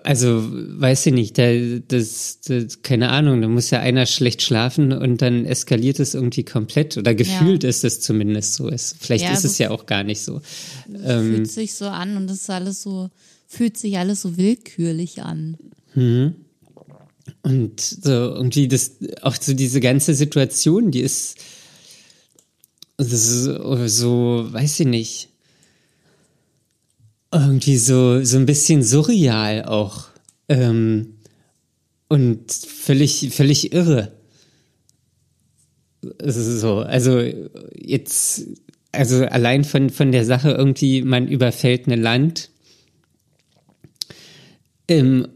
also, 0.03 0.43
weiß 0.51 1.05
ich 1.07 1.13
nicht, 1.13 1.37
da, 1.37 1.43
das, 1.87 2.39
das, 2.45 2.81
keine 2.81 3.09
Ahnung, 3.09 3.41
da 3.41 3.47
muss 3.47 3.69
ja 3.69 3.79
einer 3.79 4.05
schlecht 4.05 4.41
schlafen 4.41 4.91
und 4.93 5.21
dann 5.21 5.45
eskaliert 5.45 5.99
es 5.99 6.13
irgendwie 6.13 6.43
komplett 6.43 6.97
oder 6.97 7.13
gefühlt 7.15 7.63
Ja. 7.63 7.69
ist 7.69 7.83
es 7.83 7.99
zumindest 8.01 8.55
so. 8.55 8.69
Es, 8.69 8.95
vielleicht 8.99 9.23
Ja, 9.25 9.33
ist 9.33 9.45
es 9.45 9.57
ja 9.57 9.69
auch 9.71 9.85
gar 9.85 10.03
nicht 10.03 10.21
so. 10.21 10.41
fühlt 10.87 11.49
sich 11.51 11.73
so 11.73 11.85
an 11.85 12.17
und 12.17 12.29
es 12.29 12.41
ist 12.41 12.49
alles 12.49 12.81
so, 12.81 13.09
fühlt 13.47 13.77
sich 13.77 13.97
alles 13.97 14.21
so 14.21 14.37
willkürlich 14.37 15.21
an. 15.21 15.57
Und 17.43 17.79
so 17.79 18.09
irgendwie 18.11 18.67
das, 18.67 18.91
auch 19.21 19.35
so 19.39 19.53
diese 19.53 19.79
ganze 19.79 20.13
Situation, 20.13 20.91
die 20.91 21.01
ist 21.01 21.37
so, 22.97 23.87
so 23.87 24.47
weiß 24.51 24.79
ich 24.81 24.87
nicht, 24.87 25.29
irgendwie 27.31 27.77
so, 27.77 28.23
so 28.23 28.37
ein 28.37 28.45
bisschen 28.45 28.83
surreal 28.83 29.65
auch. 29.65 30.09
Ähm, 30.49 31.17
und 32.07 32.51
völlig, 32.51 33.29
völlig 33.31 33.71
irre. 33.73 34.11
So, 36.01 36.79
also 36.79 37.21
jetzt, 37.73 38.47
also 38.91 39.25
allein 39.25 39.63
von, 39.63 39.89
von 39.89 40.11
der 40.11 40.25
Sache 40.25 40.51
irgendwie, 40.51 41.03
man 41.03 41.27
überfällt 41.27 41.87
ein 41.87 42.01
Land. 42.01 42.49
Ähm, 44.87 45.27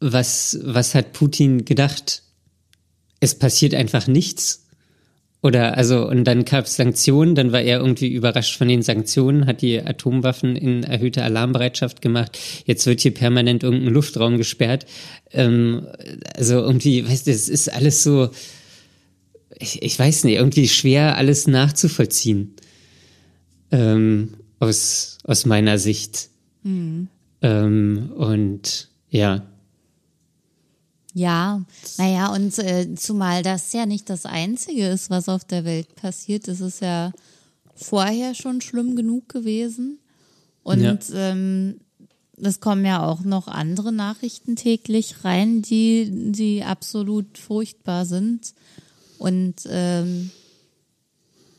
was, 0.00 0.58
was 0.62 0.94
hat 0.94 1.12
Putin 1.12 1.64
gedacht? 1.64 2.24
Es 3.20 3.38
passiert 3.38 3.74
einfach 3.74 4.06
nichts. 4.06 4.66
Oder 5.42 5.76
also, 5.76 6.08
und 6.08 6.22
dann 6.24 6.44
gab 6.44 6.66
es 6.66 6.76
Sanktionen, 6.76 7.34
dann 7.34 7.50
war 7.50 7.60
er 7.60 7.80
irgendwie 7.80 8.06
überrascht 8.06 8.56
von 8.56 8.68
den 8.68 8.82
Sanktionen, 8.82 9.46
hat 9.46 9.60
die 9.60 9.82
Atomwaffen 9.82 10.54
in 10.54 10.84
erhöhte 10.84 11.24
Alarmbereitschaft 11.24 12.00
gemacht. 12.00 12.38
Jetzt 12.64 12.86
wird 12.86 13.00
hier 13.00 13.12
permanent 13.12 13.64
irgendein 13.64 13.92
Luftraum 13.92 14.36
gesperrt. 14.36 14.86
Ähm, 15.32 15.88
also 16.36 16.54
irgendwie, 16.60 17.06
weißt 17.08 17.26
du, 17.26 17.32
es 17.32 17.48
ist 17.48 17.72
alles 17.72 18.04
so, 18.04 18.30
ich, 19.58 19.82
ich 19.82 19.98
weiß 19.98 20.24
nicht, 20.24 20.36
irgendwie 20.36 20.68
schwer 20.68 21.16
alles 21.16 21.48
nachzuvollziehen. 21.48 22.54
Ähm, 23.72 24.34
aus, 24.60 25.18
aus 25.24 25.44
meiner 25.44 25.76
Sicht. 25.78 26.28
Ähm, 27.42 28.12
und 28.14 28.90
ja. 29.10 29.42
Ja, 31.14 31.62
naja, 31.98 32.32
und 32.32 32.58
äh, 32.58 32.94
zumal 32.94 33.42
das 33.42 33.72
ja 33.72 33.84
nicht 33.86 34.08
das 34.08 34.24
Einzige 34.24 34.88
ist, 34.88 35.10
was 35.10 35.28
auf 35.28 35.44
der 35.44 35.64
Welt 35.64 35.94
passiert. 35.94 36.48
Es 36.48 36.60
ist 36.60 36.80
ja 36.80 37.12
vorher 37.74 38.34
schon 38.34 38.60
schlimm 38.60 38.96
genug 38.96 39.28
gewesen. 39.28 39.98
Und 40.62 40.80
Ja. 40.80 40.98
ähm, 41.12 41.80
es 42.40 42.60
kommen 42.60 42.84
ja 42.84 43.06
auch 43.06 43.22
noch 43.22 43.46
andere 43.46 43.92
Nachrichten 43.92 44.56
täglich 44.56 45.24
rein, 45.24 45.62
die, 45.62 46.08
die 46.32 46.64
absolut 46.64 47.36
furchtbar 47.38 48.06
sind. 48.06 48.54
Und 49.18 49.66
ähm, 49.68 50.30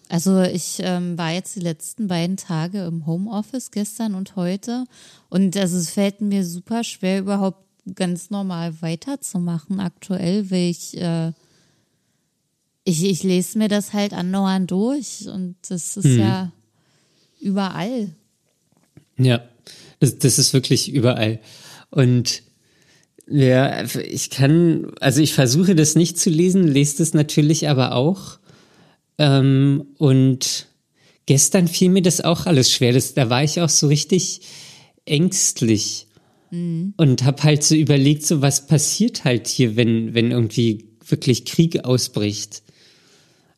also 0.10 0.42
ich 0.42 0.78
ähm, 0.80 1.18
war 1.18 1.32
jetzt 1.32 1.56
die 1.56 1.62
letzten 1.62 2.08
beiden 2.08 2.38
Tage 2.38 2.86
im 2.86 3.06
Homeoffice, 3.06 3.72
gestern 3.72 4.16
und 4.16 4.36
heute. 4.36 4.86
Und 5.30 5.56
also 5.58 5.78
es 5.78 5.90
fällt 5.90 6.22
mir 6.22 6.46
super 6.46 6.84
schwer, 6.84 7.20
überhaupt 7.20 7.63
ganz 7.96 8.30
normal 8.30 8.82
weiterzumachen 8.82 9.80
aktuell, 9.80 10.50
weil 10.50 10.70
ich, 10.70 10.98
äh, 10.98 11.32
ich, 12.84 13.04
ich 13.04 13.24
lese 13.24 13.58
mir 13.58 13.68
das 13.68 13.94
halt 13.94 14.14
andauernd 14.14 14.72
durch 14.72 15.28
und 15.28 15.56
das 15.68 15.98
ist 15.98 16.18
ja 16.18 16.52
überall. 17.40 18.10
Ja, 19.18 19.44
das, 20.00 20.18
das 20.18 20.40
ist 20.40 20.54
wirklich 20.54 20.92
überall. 20.92 21.40
Und 21.90 22.44
ja, 23.28 23.84
ich 23.84 24.30
kann, 24.30 24.92
also 25.00 25.22
ich 25.22 25.34
versuche 25.34 25.76
das 25.76 25.96
nicht 25.96 26.20
zu 26.20 26.30
lesen, 26.30 26.68
lese 26.68 26.98
das 26.98 27.14
natürlich 27.14 27.70
aber 27.70 27.96
auch. 27.96 28.40
Ähm, 29.18 29.86
und 29.98 30.68
gestern 31.26 31.68
fiel 31.68 31.90
mir 31.90 32.02
das 32.02 32.22
auch 32.22 32.46
alles 32.46 32.72
schwer. 32.72 32.94
Das, 32.94 33.14
da 33.14 33.30
war 33.30 33.44
ich 33.44 33.62
auch 33.62 33.70
so 33.70 33.88
richtig 33.88 34.42
ängstlich 35.06 36.08
und 36.98 37.24
habe 37.24 37.44
halt 37.44 37.64
so 37.64 37.76
überlegt, 37.76 38.26
so 38.26 38.42
was 38.42 38.68
passiert 38.68 39.24
halt 39.24 39.48
hier, 39.48 39.76
wenn, 39.76 40.14
wenn 40.14 40.32
irgendwie 40.32 40.86
wirklich 41.08 41.46
Krieg 41.46 41.84
ausbricht. 41.84 42.62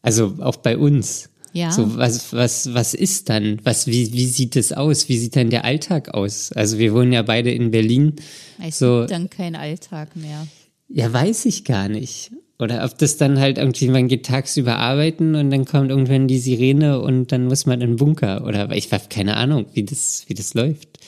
Also 0.01 0.35
auch 0.39 0.57
bei 0.57 0.77
uns. 0.77 1.29
Ja. 1.51 1.71
So, 1.71 1.97
was, 1.97 2.33
was, 2.33 2.73
was 2.73 2.93
ist 2.93 3.29
dann? 3.29 3.59
Was, 3.63 3.87
wie, 3.87 4.11
wie 4.13 4.25
sieht 4.25 4.55
es 4.55 4.73
aus? 4.73 5.07
Wie 5.09 5.17
sieht 5.17 5.35
dann 5.35 5.49
der 5.49 5.63
Alltag 5.65 6.13
aus? 6.13 6.51
Also 6.51 6.77
wir 6.77 6.93
wohnen 6.93 7.13
ja 7.13 7.21
beide 7.21 7.51
in 7.51 7.71
Berlin. 7.71 8.13
Es 8.61 8.79
so, 8.79 8.99
gibt 8.99 9.11
dann 9.11 9.29
kein 9.29 9.55
Alltag 9.55 10.15
mehr. 10.15 10.47
ja, 10.89 11.11
weiß 11.11 11.45
ich 11.45 11.63
gar 11.63 11.87
nicht. 11.87 12.31
Oder 12.59 12.85
ob 12.85 12.97
das 12.97 13.17
dann 13.17 13.39
halt 13.39 13.57
irgendwie, 13.57 13.87
man 13.87 14.07
geht 14.07 14.25
tagsüber 14.25 14.77
arbeiten 14.77 15.35
und 15.35 15.49
dann 15.49 15.65
kommt 15.65 15.89
irgendwann 15.89 16.27
die 16.27 16.39
Sirene 16.39 17.01
und 17.01 17.31
dann 17.31 17.45
muss 17.45 17.65
man 17.65 17.81
in 17.81 17.91
den 17.91 17.95
Bunker. 17.97 18.45
Oder 18.45 18.71
ich 18.71 18.91
habe 18.93 19.05
keine 19.09 19.35
Ahnung, 19.35 19.65
wie 19.73 19.83
das, 19.83 20.25
wie 20.27 20.33
das 20.33 20.53
läuft. 20.53 20.99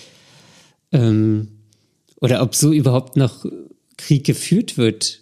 Ähm, 0.91 1.56
oder 2.19 2.41
ob 2.41 2.55
so 2.55 2.71
überhaupt 2.71 3.15
noch 3.17 3.45
Krieg 3.97 4.25
geführt 4.25 4.77
wird. 4.77 5.21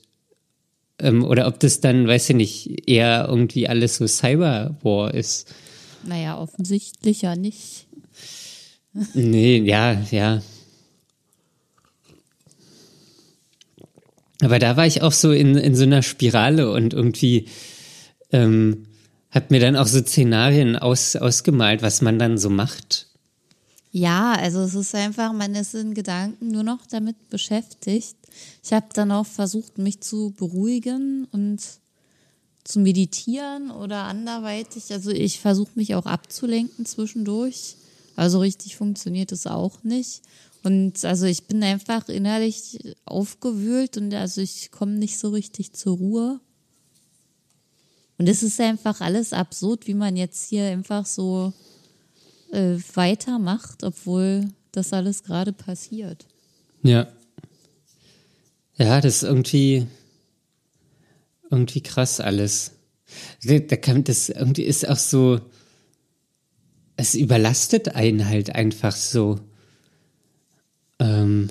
Ähm, 0.99 1.23
oder 1.23 1.47
ob 1.47 1.59
das 1.59 1.81
dann, 1.81 2.07
weiß 2.07 2.29
ich 2.29 2.35
nicht, 2.35 2.89
eher 2.89 3.27
irgendwie 3.27 3.67
alles 3.67 3.97
so 3.97 4.07
Cyberwar 4.07 5.13
ist. 5.13 5.53
Naja, 6.03 6.39
offensichtlich 6.39 7.23
ja 7.23 7.35
nicht. 7.35 7.87
Nee, 9.13 9.57
ja, 9.57 10.01
ja. 10.11 10.41
Aber 14.41 14.59
da 14.59 14.77
war 14.77 14.85
ich 14.85 15.01
auch 15.01 15.11
so 15.11 15.31
in, 15.31 15.55
in 15.55 15.75
so 15.75 15.83
einer 15.83 16.01
Spirale 16.01 16.71
und 16.71 16.93
irgendwie 16.93 17.47
ähm, 18.31 18.85
hat 19.31 19.51
mir 19.51 19.59
dann 19.59 19.75
auch 19.75 19.87
so 19.87 19.99
Szenarien 19.99 20.77
aus, 20.77 21.15
ausgemalt, 21.15 21.81
was 21.81 22.01
man 22.01 22.19
dann 22.19 22.37
so 22.37 22.49
macht. 22.49 23.07
Ja, 23.97 24.33
also 24.33 24.59
es 24.59 24.75
ist 24.75 24.93
einfach, 24.93 25.31
man 25.31 25.55
ist 25.55 25.73
in 25.73 25.93
Gedanken 25.93 26.49
nur 26.49 26.63
noch 26.63 26.85
damit 26.85 27.29
beschäftigt. 27.29 28.17
Ich 28.61 28.73
habe 28.73 28.87
dann 28.91 29.09
auch 29.09 29.25
versucht, 29.25 29.77
mich 29.77 30.01
zu 30.01 30.33
beruhigen 30.35 31.29
und 31.31 31.61
zu 32.65 32.79
meditieren 32.81 33.71
oder 33.71 34.03
anderweitig. 34.03 34.91
Also 34.91 35.11
ich 35.11 35.39
versuche 35.39 35.71
mich 35.75 35.95
auch 35.95 36.07
abzulenken 36.07 36.85
zwischendurch. 36.85 37.77
Also 38.17 38.39
richtig 38.39 38.75
funktioniert 38.75 39.31
es 39.31 39.47
auch 39.47 39.81
nicht. 39.83 40.23
Und 40.61 41.05
also 41.05 41.25
ich 41.25 41.45
bin 41.45 41.63
einfach 41.63 42.09
innerlich 42.09 42.97
aufgewühlt 43.05 43.95
und 43.95 44.13
also 44.13 44.41
ich 44.41 44.71
komme 44.71 44.95
nicht 44.95 45.17
so 45.17 45.29
richtig 45.29 45.71
zur 45.71 45.95
Ruhe. 45.95 46.41
Und 48.17 48.27
es 48.27 48.43
ist 48.43 48.59
einfach 48.59 48.99
alles 48.99 49.31
absurd, 49.31 49.87
wie 49.87 49.93
man 49.93 50.17
jetzt 50.17 50.49
hier 50.49 50.65
einfach 50.65 51.05
so 51.05 51.53
äh, 52.55 52.77
weitermacht, 52.95 53.83
obwohl 53.83 54.49
das 54.71 54.93
alles 54.93 55.23
gerade 55.23 55.53
passiert. 55.53 56.25
Ja. 56.83 57.07
Ja, 58.77 59.01
das 59.01 59.17
ist 59.17 59.23
irgendwie, 59.23 59.87
irgendwie 61.49 61.81
krass 61.81 62.19
alles. 62.19 62.71
Da 63.43 63.75
kann, 63.77 64.03
das 64.03 64.29
irgendwie 64.29 64.63
ist 64.63 64.87
auch 64.87 64.97
so, 64.97 65.39
es 66.97 67.15
überlastet 67.15 67.95
einen 67.95 68.27
halt 68.27 68.55
einfach 68.55 68.95
so. 68.95 69.39
Ähm, 70.99 71.49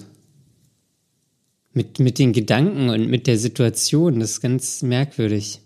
mit, 1.75 1.99
mit 1.99 2.19
den 2.19 2.33
Gedanken 2.33 2.89
und 2.89 3.09
mit 3.09 3.27
der 3.27 3.39
Situation. 3.39 4.21
Das 4.21 4.33
ist 4.33 4.41
ganz 4.41 4.83
merkwürdig. 4.83 5.61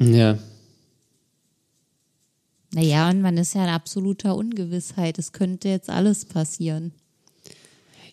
Ja. 0.00 0.38
Naja, 2.74 3.08
und 3.08 3.20
man 3.20 3.36
ist 3.36 3.54
ja 3.54 3.64
in 3.64 3.70
absoluter 3.70 4.36
Ungewissheit. 4.36 5.18
Es 5.18 5.32
könnte 5.32 5.68
jetzt 5.68 5.90
alles 5.90 6.24
passieren. 6.24 6.92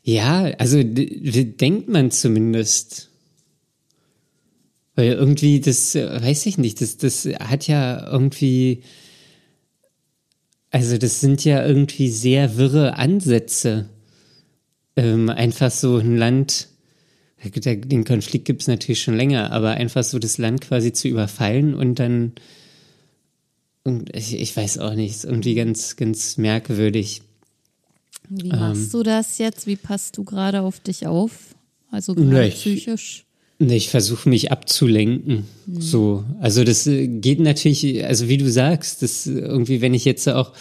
Ja, 0.04 0.44
also 0.58 0.82
denkt 0.84 1.90
man 1.90 2.12
zumindest. 2.12 3.10
Weil 4.96 5.14
irgendwie, 5.14 5.60
das 5.62 5.96
weiß 5.96 6.46
ich 6.48 6.58
nicht, 6.58 6.82
das, 6.82 6.98
das 6.98 7.26
hat 7.26 7.68
ja 7.68 8.12
irgendwie, 8.12 8.84
also 10.70 10.98
das 10.98 11.22
sind 11.22 11.44
ja 11.46 11.66
irgendwie 11.66 12.10
sehr 12.10 12.58
wirre 12.58 12.98
Ansätze. 12.98 13.90
Ähm, 14.96 15.30
einfach 15.30 15.72
so 15.72 15.98
ein 15.98 16.18
Land, 16.18 16.68
den 17.44 18.04
Konflikt 18.04 18.46
gibt 18.46 18.62
es 18.62 18.68
natürlich 18.68 19.02
schon 19.02 19.16
länger, 19.16 19.52
aber 19.52 19.72
einfach 19.72 20.04
so 20.04 20.20
das 20.20 20.38
Land 20.38 20.62
quasi 20.62 20.92
zu 20.92 21.08
überfallen 21.08 21.74
und 21.74 21.98
dann, 21.98 22.34
und 23.84 24.16
ich, 24.16 24.34
ich 24.40 24.56
weiß 24.56 24.78
auch 24.80 24.94
nicht, 24.94 25.24
irgendwie 25.24 25.56
ganz, 25.56 25.96
ganz 25.96 26.38
merkwürdig. 26.38 27.22
Wie 28.30 28.50
Ähm. 28.50 28.60
machst 28.60 28.94
du 28.94 29.04
das 29.04 29.38
jetzt? 29.38 29.68
Wie 29.68 29.76
passt 29.76 30.18
du 30.18 30.24
gerade 30.24 30.62
auf 30.62 30.80
dich 30.80 31.08
auf? 31.08 31.32
Also 31.90 32.16
gerade 32.16 32.48
ich- 32.48 32.56
psychisch. 32.56 33.26
Ich 33.60 33.90
versuche 33.90 34.28
mich 34.28 34.52
abzulenken. 34.52 35.46
So, 35.72 36.24
also 36.40 36.64
das 36.64 36.88
äh, 36.88 37.06
geht 37.08 37.40
natürlich, 37.40 38.04
also 38.04 38.28
wie 38.28 38.38
du 38.38 38.50
sagst, 38.50 39.04
das 39.04 39.28
äh, 39.28 39.34
irgendwie, 39.34 39.82
wenn 39.82 39.94
ich 39.94 40.04
jetzt 40.04 40.28
auch 40.28 40.54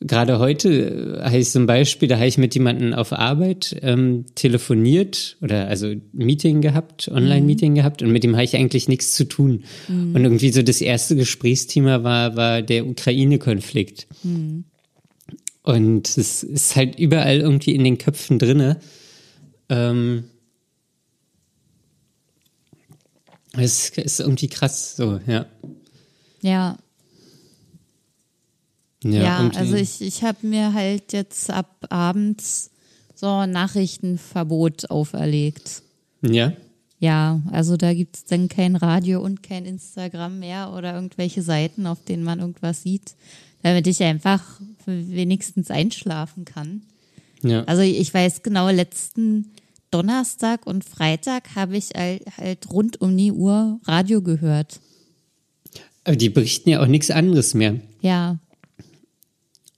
gerade 0.00 0.38
heute 0.38 1.18
äh, 1.20 1.24
habe 1.24 1.38
ich 1.38 1.50
zum 1.50 1.66
Beispiel, 1.66 2.08
da 2.08 2.16
habe 2.16 2.26
ich 2.26 2.38
mit 2.38 2.54
jemandem 2.54 2.92
auf 2.94 3.12
Arbeit 3.12 3.76
ähm, 3.82 4.26
telefoniert 4.34 5.36
oder 5.40 5.68
also 5.68 5.94
Meeting 6.12 6.60
gehabt, 6.60 7.08
Online-Meeting 7.08 7.74
gehabt 7.74 8.02
und 8.02 8.10
mit 8.10 8.24
dem 8.24 8.34
habe 8.34 8.44
ich 8.44 8.56
eigentlich 8.56 8.88
nichts 8.88 9.14
zu 9.14 9.24
tun. 9.24 9.64
Und 9.88 10.24
irgendwie 10.24 10.50
so 10.50 10.62
das 10.62 10.80
erste 10.80 11.16
Gesprächsthema 11.16 12.02
war, 12.02 12.36
war 12.36 12.62
der 12.62 12.86
Ukraine-Konflikt. 12.86 14.06
Und 15.62 16.18
es 16.18 16.42
ist 16.42 16.76
halt 16.76 16.98
überall 16.98 17.40
irgendwie 17.40 17.74
in 17.74 17.84
den 17.84 17.96
Köpfen 17.96 18.38
drinne. 18.38 18.78
Ähm, 19.70 20.24
es 23.56 23.90
ist 23.90 24.20
irgendwie 24.20 24.48
krass, 24.48 24.96
so, 24.96 25.20
ja. 25.26 25.46
Ja, 26.42 26.76
ja, 29.04 29.38
irgendwie- 29.40 29.58
also 29.58 29.74
ich, 29.76 30.00
ich 30.00 30.22
habe 30.24 30.46
mir 30.46 30.72
halt 30.72 31.12
jetzt 31.12 31.50
ab 31.50 31.86
abends 31.90 32.70
so 33.14 33.26
ein 33.28 33.50
Nachrichtenverbot 33.52 34.90
auferlegt. 34.90 35.82
Ja, 36.22 36.52
Ja, 36.98 37.40
also 37.52 37.76
da 37.76 37.92
gibt's 37.94 38.24
dann 38.24 38.48
kein 38.48 38.76
Radio 38.76 39.20
und 39.22 39.42
kein 39.42 39.66
Instagram 39.66 40.38
mehr 40.38 40.72
oder 40.72 40.94
irgendwelche 40.94 41.42
Seiten, 41.42 41.86
auf 41.86 42.02
denen 42.04 42.24
man 42.24 42.40
irgendwas 42.40 42.82
sieht, 42.82 43.14
damit 43.62 43.86
ich 43.86 44.02
einfach 44.02 44.42
wenigstens 44.86 45.70
einschlafen 45.70 46.44
kann. 46.44 46.82
ja. 47.42 47.62
Also 47.64 47.82
ich 47.82 48.12
weiß 48.12 48.42
genau, 48.42 48.68
letzten 48.70 49.50
Donnerstag 49.90 50.66
und 50.66 50.84
Freitag 50.84 51.54
habe 51.56 51.76
ich 51.76 51.90
halt, 51.94 52.22
halt 52.38 52.70
rund 52.70 53.00
um 53.00 53.16
die 53.16 53.32
Uhr 53.32 53.78
Radio 53.84 54.22
gehört. 54.22 54.80
Aber 56.04 56.16
die 56.16 56.28
berichten 56.30 56.68
ja 56.70 56.82
auch 56.82 56.86
nichts 56.86 57.10
anderes 57.10 57.54
mehr. 57.54 57.76
Ja, 58.00 58.38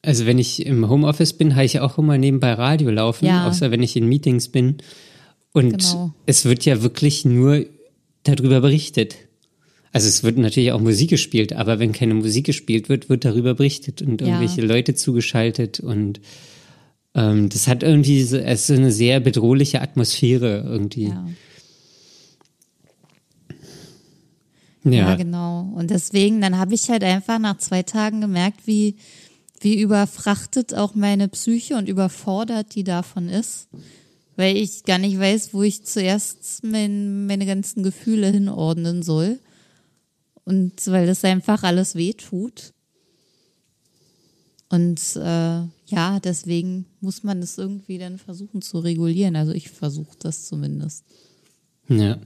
Also 0.07 0.25
wenn 0.25 0.39
ich 0.39 0.65
im 0.65 0.89
Homeoffice 0.89 1.33
bin, 1.33 1.55
habe 1.57 1.65
ich 1.65 1.81
auch 1.81 1.99
immer 1.99 2.17
nebenbei 2.17 2.53
Radio 2.53 2.91
laufen, 2.91 3.27
Ja. 3.27 3.49
außer 3.49 3.71
wenn 3.73 3.83
ich 3.83 3.97
in 3.97 4.09
Meetings 4.09 4.49
bin. 4.49 4.77
Und 5.53 5.79
Genau. 5.79 6.13
es 6.27 6.45
wird 6.45 6.65
ja 6.65 6.83
wirklich 6.83 7.25
nur 7.25 7.65
darüber 8.23 8.61
berichtet. 8.61 9.17
Also 9.93 10.07
es 10.09 10.23
wird 10.23 10.37
natürlich 10.39 10.73
auch 10.73 10.81
Musik 10.81 11.11
gespielt, 11.11 11.55
aber 11.55 11.79
wenn 11.79 11.93
keine 11.93 12.15
Musik 12.15 12.47
gespielt 12.47 12.89
wird, 12.89 13.09
wird 13.09 13.25
darüber 13.25 13.55
berichtet 13.55 14.01
und 14.03 14.21
Ja. 14.21 14.27
irgendwelche 14.29 14.61
Leute 14.63 14.95
zugeschaltet 14.95 15.81
und 15.81 16.21
ähm, 17.15 17.49
das 17.49 17.67
hat 17.67 17.83
irgendwie 17.83 18.23
so, 18.25 18.37
es 18.37 18.61
ist 18.61 18.67
so 18.69 18.75
eine 18.75 18.93
sehr 18.93 19.21
bedrohliche 19.21 19.81
Atmosphäre 19.81 20.63
irgendwie. 20.69 21.09
ja. 21.09 21.27
Ja, 24.85 24.93
Ja, 24.93 25.15
genau. 25.17 25.73
Und 25.75 25.91
deswegen, 25.91 26.41
dann 26.41 26.59
habe 26.59 26.75
ich 26.75 26.89
halt 26.91 27.03
einfach 27.03 27.39
nach 27.41 27.59
zwei 27.59 27.83
Tagen 27.83 28.21
gemerkt, 28.21 28.67
wie, 28.67 28.95
wie 29.61 29.81
überfrachtet 29.81 30.75
auch 30.75 30.95
meine 30.95 31.29
Psyche 31.29 31.77
und 31.77 31.89
überfordert 31.89 32.75
die 32.75 32.85
davon 32.85 33.29
ist. 33.29 33.69
Weil 34.37 34.57
ich 34.57 34.85
gar 34.85 34.99
nicht 34.99 35.19
weiß, 35.19 35.55
wo 35.55 35.63
ich 35.63 35.85
zuerst 35.85 36.63
mein, 36.63 37.27
meine 37.27 37.47
ganzen 37.47 37.83
Gefühle 37.83 38.31
hinordnen 38.31 39.03
soll. 39.03 39.39
Und 40.45 40.87
weil 40.87 41.07
das 41.07 41.25
einfach 41.25 41.63
alles 41.63 41.95
weh 41.95 42.13
tut. 42.13 42.73
Und 44.69 45.01
äh, 45.17 45.63
ja, 45.87 46.21
deswegen 46.23 46.87
muss 47.01 47.23
man 47.23 47.41
das 47.41 47.57
irgendwie 47.57 47.99
dann 47.99 48.19
versuchen 48.19 48.63
zu 48.63 48.79
regulieren. 48.79 49.37
Also 49.37 49.53
ich 49.53 49.71
versuche 49.71 50.17
das 50.19 50.47
zumindest. 50.47 51.05
Ja, 51.89 52.19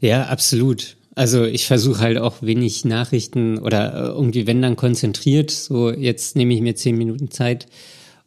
ja, 0.00 0.26
absolut. 0.26 0.96
Also 1.20 1.44
ich 1.44 1.66
versuche 1.66 2.00
halt 2.00 2.16
auch 2.16 2.40
wenig 2.40 2.86
Nachrichten 2.86 3.58
oder 3.58 3.92
äh, 3.92 4.06
irgendwie, 4.06 4.46
wenn 4.46 4.62
dann 4.62 4.74
konzentriert, 4.74 5.50
so 5.50 5.90
jetzt 5.90 6.34
nehme 6.34 6.54
ich 6.54 6.62
mir 6.62 6.74
zehn 6.76 6.96
Minuten 6.96 7.30
Zeit 7.30 7.66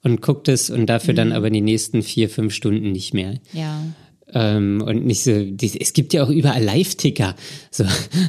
und 0.04 0.22
gucke 0.22 0.44
das 0.44 0.70
und 0.70 0.86
dafür 0.86 1.16
dann 1.16 1.32
aber 1.32 1.50
die 1.50 1.62
nächsten 1.62 2.04
vier, 2.04 2.30
fünf 2.30 2.54
Stunden 2.54 2.92
nicht 2.92 3.16
mehr. 3.16 3.40
Ja. 3.52 3.82
Ähm, 4.32 4.84
und 4.86 5.08
nicht 5.08 5.24
so, 5.24 5.44
die, 5.44 5.82
es 5.82 5.94
gibt 5.94 6.14
ja 6.14 6.24
auch 6.24 6.30
überall 6.30 6.64
Live-Ticker. 6.64 7.36
So. 7.72 7.84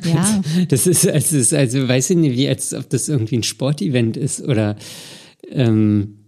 Ja. 0.06 0.42
Das 0.68 0.86
ist, 0.86 1.04
es 1.04 1.34
ist, 1.34 1.52
also 1.52 1.86
weiß 1.86 2.08
ich 2.08 2.16
nicht, 2.16 2.34
wie 2.34 2.48
als 2.48 2.72
ob 2.72 2.88
das 2.88 3.10
irgendwie 3.10 3.36
ein 3.36 3.42
Sportevent 3.42 4.16
ist 4.16 4.40
oder 4.40 4.76
ähm, 5.50 6.20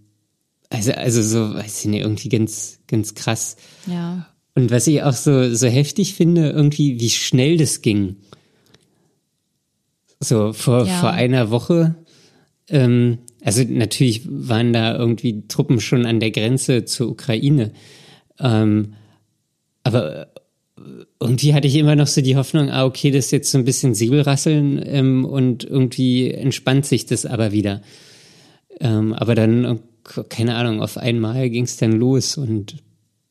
also, 0.69 0.91
also 0.91 1.23
so, 1.23 1.55
weiß 1.55 1.79
ich 1.79 1.89
nicht, 1.89 2.01
irgendwie 2.01 2.29
ganz, 2.29 2.81
ganz 2.85 3.15
krass. 3.15 3.55
Ja. 3.87 4.27
Und 4.57 4.71
was 4.71 4.87
ich 4.87 5.03
auch 5.03 5.13
so, 5.13 5.53
so 5.53 5.67
heftig 5.67 6.15
finde, 6.15 6.49
irgendwie, 6.49 6.99
wie 6.99 7.11
schnell 7.11 7.57
das 7.57 7.83
ging. 7.83 8.15
So 10.19 10.51
vor, 10.51 10.87
Ja. 10.87 10.99
vor 10.99 11.11
einer 11.11 11.51
Woche. 11.51 11.93
Ähm, 12.67 13.19
also 13.43 13.63
natürlich 13.69 14.23
waren 14.25 14.73
da 14.73 14.97
irgendwie 14.97 15.43
Truppen 15.47 15.79
schon 15.79 16.07
an 16.07 16.19
der 16.19 16.31
Grenze 16.31 16.85
zur 16.85 17.07
Ukraine. 17.07 17.71
Ähm, 18.39 18.95
aber 19.83 20.21
äh, 20.23 20.25
irgendwie 21.19 21.53
hatte 21.53 21.67
ich 21.67 21.75
immer 21.75 21.95
noch 21.95 22.07
so 22.07 22.21
die 22.21 22.35
Hoffnung, 22.35 22.71
ah, 22.71 22.85
okay, 22.85 23.11
das 23.11 23.25
ist 23.25 23.31
jetzt 23.31 23.51
so 23.51 23.59
ein 23.59 23.63
bisschen 23.63 23.93
Säbelrasseln 23.93 24.81
ähm, 24.83 25.23
und 25.23 25.65
irgendwie 25.65 26.31
entspannt 26.31 26.87
sich 26.87 27.05
das 27.05 27.27
aber 27.27 27.51
wieder. 27.51 27.83
Ähm, 28.79 29.13
aber 29.13 29.35
dann, 29.35 29.65
äh, 29.65 29.75
keine 30.29 30.55
Ahnung, 30.55 30.81
auf 30.81 30.97
einmal 30.97 31.47
ging 31.51 31.65
es 31.65 31.77
dann 31.77 31.91
los 31.91 32.37
und 32.37 32.77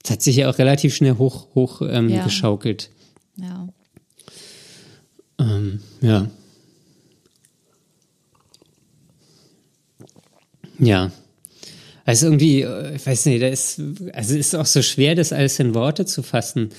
es 0.07 0.11
hat 0.13 0.23
sich 0.23 0.37
ja 0.37 0.49
auch 0.49 0.59
relativ 0.59 0.95
schnell 0.95 1.17
hoch, 1.19 1.49
hoch 1.57 1.83
ähm, 1.83 2.09
Ja. 2.09 2.23
geschaukelt. 2.23 2.91
Ja. 3.37 3.69
Ähm, 5.41 5.81
ja. 6.01 6.31
Ja. 10.79 11.11
Also 12.05 12.27
irgendwie, 12.27 12.63
äh, 12.63 12.95
ich 12.95 13.05
weiß 13.05 13.27
nicht, 13.27 13.43
da 13.43 13.49
ist, 13.49 13.81
also 14.13 14.35
es 14.35 14.47
ist 14.47 14.55
auch 14.55 14.67
so 14.67 14.81
schwer, 14.81 15.17
das 15.17 15.33
alles 15.33 15.59
in 15.59 15.75
Worte 15.75 16.07
zu 16.07 16.23
fassen, 16.23 16.71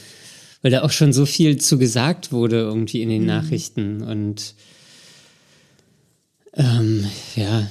weil 0.62 0.72
da 0.72 0.84
auch 0.84 0.92
schon 0.92 1.12
so 1.12 1.26
viel 1.26 1.58
zu 1.60 1.78
gesagt 1.78 2.32
wurde 2.32 2.58
irgendwie 2.60 3.02
in 3.02 3.10
den 3.10 3.26
Nachrichten 3.26 4.02
und 4.04 4.56
ähm, 6.54 7.06
ja, 7.36 7.68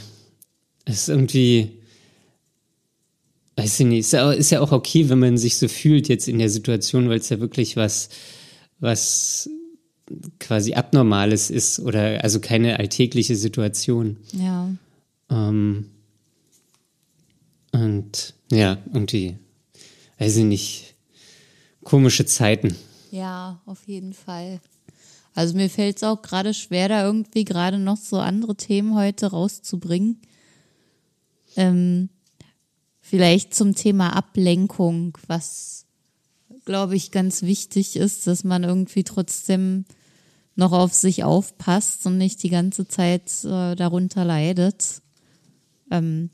es 0.85 1.03
ist 1.03 1.09
irgendwie, 1.09 1.71
weiß 3.57 3.81
ich 3.81 3.87
nicht, 3.87 4.01
ist 4.01 4.13
ja, 4.13 4.29
auch- 4.29 4.33
ist 4.35 4.51
ja 4.51 4.61
auch 4.61 4.73
okay, 4.73 5.09
wenn 5.09 5.19
man 5.19 5.39
sich 5.39 5.57
so 5.57 5.67
fühlt 5.69 6.09
jetzt 6.09 6.29
in 6.29 6.39
der 6.39 6.51
Situation, 6.51 7.09
weil 7.09 7.19
es 7.19 7.29
ja 7.31 7.41
wirklich 7.41 7.77
was, 7.77 8.09
was 8.79 9.49
quasi 10.39 10.75
Abnormales 10.75 11.51
ist 11.51 11.81
oder 11.81 12.23
also 12.23 12.39
keine 12.41 12.79
alltägliche 12.79 13.35
Situation. 13.35 14.19
Ja. 14.33 14.71
Ähm, 15.31 15.91
und 17.73 18.35
ja, 18.53 18.79
irgendwie, 18.93 19.37
weiß 20.19 20.37
ich 20.37 20.45
nicht, 20.45 20.95
komische 21.83 22.27
Zeiten. 22.27 22.77
Ja, 23.11 23.61
auf 23.67 23.87
jeden 23.87 24.13
Fall. 24.13 24.61
Also 25.35 25.55
mir 25.57 25.69
fällt 25.69 25.97
es 25.97 26.03
auch 26.03 26.23
gerade 26.23 26.55
schwer, 26.55 26.89
da 26.89 27.05
irgendwie 27.05 27.45
gerade 27.45 27.79
noch 27.79 27.97
so 27.99 28.19
andere 28.19 28.55
Themen 28.57 28.95
heute 28.95 29.27
rauszubringen. 29.27 30.21
Ähm, 31.57 32.09
vielleicht 33.09 33.55
zum 33.55 33.75
Thema 33.75 34.11
Ablenkung, 34.11 35.17
was 35.27 35.87
glaube 36.65 36.97
ich 36.97 37.13
ganz 37.13 37.43
wichtig 37.43 37.97
ist, 37.97 38.27
dass 38.27 38.43
man 38.43 38.65
irgendwie 38.65 39.05
trotzdem 39.05 39.85
noch 40.57 40.73
auf 40.73 40.93
sich 40.93 41.23
aufpasst 41.23 42.07
und 42.07 42.19
nicht 42.19 42.43
die 42.43 42.49
ganze 42.49 42.89
Zeit 42.89 43.31
äh, 43.45 43.77
darunter 43.77 44.25
leidet. 44.25 45.03
Ähm, 45.91 46.31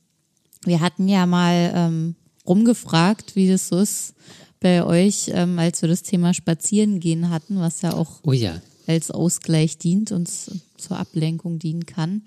wir 0.65 0.81
hatten 0.81 1.09
ja 1.09 1.27
mal 1.27 1.73
ähm, 1.75 2.15
rumgefragt, 2.47 3.37
wie 3.37 3.49
das 3.49 3.69
so 3.69 3.79
ist 3.79 4.15
bei 4.61 4.85
euch, 4.85 5.31
ähm, 5.35 5.59
als 5.59 5.83
wir 5.83 5.89
das 5.89 6.03
Thema 6.03 6.33
Spazierengehen 6.33 7.31
hatten, 7.31 7.59
was 7.59 7.83
ja 7.83 7.93
auch 7.93 8.21
Oh 8.25 8.33
ja. 8.33 8.63
als 8.87 9.11
Ausgleich 9.11 9.77
dient 9.77 10.13
und 10.13 10.31
zur 10.79 10.99
Ablenkung 10.99 11.59
dienen 11.59 11.85
kann. 11.85 12.23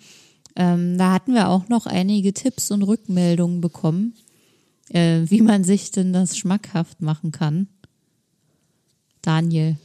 Ähm, 0.57 0.97
da 0.97 1.13
hatten 1.13 1.33
wir 1.33 1.49
auch 1.49 1.69
noch 1.69 1.85
einige 1.85 2.33
Tipps 2.33 2.71
und 2.71 2.83
Rückmeldungen 2.83 3.61
bekommen, 3.61 4.13
äh, 4.89 5.21
wie 5.25 5.41
man 5.41 5.63
sich 5.63 5.91
denn 5.91 6.13
das 6.13 6.37
schmackhaft 6.37 7.01
machen 7.01 7.31
kann. 7.31 7.67
Daniel, 9.21 9.77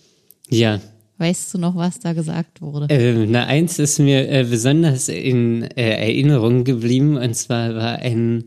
Ja. 0.50 0.80
weißt 1.18 1.54
du 1.54 1.58
noch, 1.58 1.76
was 1.76 1.98
da 2.00 2.12
gesagt 2.12 2.60
wurde? 2.60 2.92
Äh, 2.94 3.26
na, 3.26 3.46
eins 3.46 3.78
ist 3.78 3.98
mir 3.98 4.28
äh, 4.30 4.44
besonders 4.44 5.08
in 5.08 5.62
äh, 5.62 6.06
Erinnerung 6.06 6.64
geblieben, 6.64 7.16
und 7.16 7.34
zwar 7.34 7.74
war 7.74 7.98
ein 8.00 8.44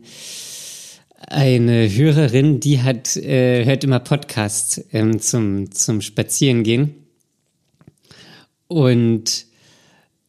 eine 1.26 1.88
Hörerin, 1.90 2.60
die 2.60 2.82
hat 2.82 3.16
äh, 3.16 3.64
hört 3.64 3.82
immer 3.82 3.98
Podcasts 3.98 4.84
ähm, 4.92 5.20
zum 5.20 5.72
zum 5.72 6.02
Spazierengehen 6.02 6.94
und 8.68 9.46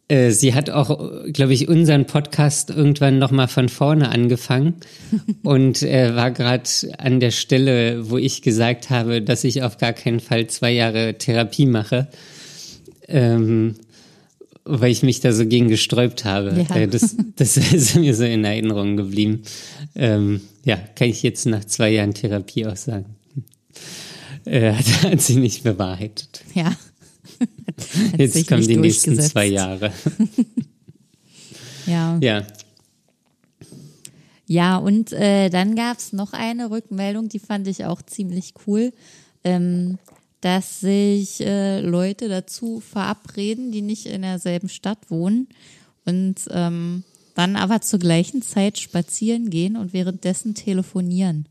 äh, 0.08 0.32
sie 0.32 0.54
hat 0.54 0.70
auch, 0.70 1.24
glaube 1.32 1.54
ich, 1.54 1.68
unseren 1.68 2.06
Podcast 2.06 2.70
irgendwann 2.70 3.18
noch 3.18 3.32
mal 3.32 3.48
von 3.48 3.70
vorne 3.70 4.10
angefangen 4.10 4.76
und 5.44 5.82
äh, 5.82 6.16
war 6.16 6.32
gerade 6.32 6.70
an 6.98 7.20
der 7.20 7.32
Stelle, 7.32 8.10
wo 8.10 8.18
ich 8.18 8.42
gesagt 8.42 8.90
habe, 8.90 9.22
dass 9.22 9.44
ich 9.44 9.64
auf 9.64 9.78
gar 9.78 9.94
keinen 9.94 10.20
Fall 10.20 10.48
zwei 10.48 10.72
Jahre 10.72 11.18
Therapie 11.18 11.66
mache. 11.66 12.08
Ähm, 13.08 13.76
weil 14.66 14.92
ich 14.92 15.04
mich 15.04 15.20
da 15.20 15.32
so 15.32 15.46
gegen 15.46 15.68
gesträubt 15.68 16.26
habe. 16.26 16.66
Ja. 16.70 16.76
Äh, 16.76 16.88
das, 16.88 17.16
das 17.36 17.58
ist 17.74 17.96
mir 17.96 18.16
so 18.16 18.24
in 18.24 18.44
Erinnerung 18.44 18.98
geblieben. 18.98 19.44
Ähm, 19.96 20.42
ja, 20.64 20.76
kann 20.76 21.08
ich 21.08 21.24
jetzt 21.24 21.46
nach 21.46 21.64
zwei 21.66 21.92
Jahren 21.92 22.14
Therapie 22.14 22.66
auch 22.66 22.76
sagen. 22.76 23.16
Äh, 24.46 24.74
hat, 24.74 25.04
hat 25.04 25.22
sich 25.22 25.38
nicht 25.38 25.64
bewahrheitet. 25.64 26.44
Ja. 26.54 26.76
Jetzt 28.18 28.48
kommen 28.48 28.68
die 28.68 28.78
nächsten 28.78 29.20
zwei 29.20 29.48
Jahre. 29.48 29.92
Ja. 31.88 32.18
Ja. 32.20 32.48
Ja, 34.48 34.78
und 34.78 35.12
äh, 35.12 35.50
dann 35.50 35.76
gab's 35.76 36.14
noch 36.14 36.34
eine 36.34 36.70
Rückmeldung, 36.70 37.30
die 37.30 37.40
fand 37.40 37.68
ich 37.68 37.86
auch 37.86 38.02
ziemlich 38.02 38.54
cool, 38.66 38.94
ähm, 39.44 39.98
dass 40.42 40.80
sich 40.80 41.42
äh, 41.42 41.82
Leute 41.82 42.28
dazu 42.28 42.80
verabreden, 42.80 43.72
die 43.72 43.82
nicht 43.82 44.06
in 44.06 44.22
derselben 44.22 44.70
Stadt 44.70 45.10
wohnen 45.10 45.48
und 46.06 46.36
ähm, 46.52 47.04
dann 47.34 47.56
aber 47.56 47.82
zur 47.82 48.00
gleichen 48.00 48.44
Zeit 48.44 48.78
spazieren 48.78 49.50
gehen 49.50 49.76
und 49.76 49.94
währenddessen 49.94 50.54
telefonieren. 50.54 51.48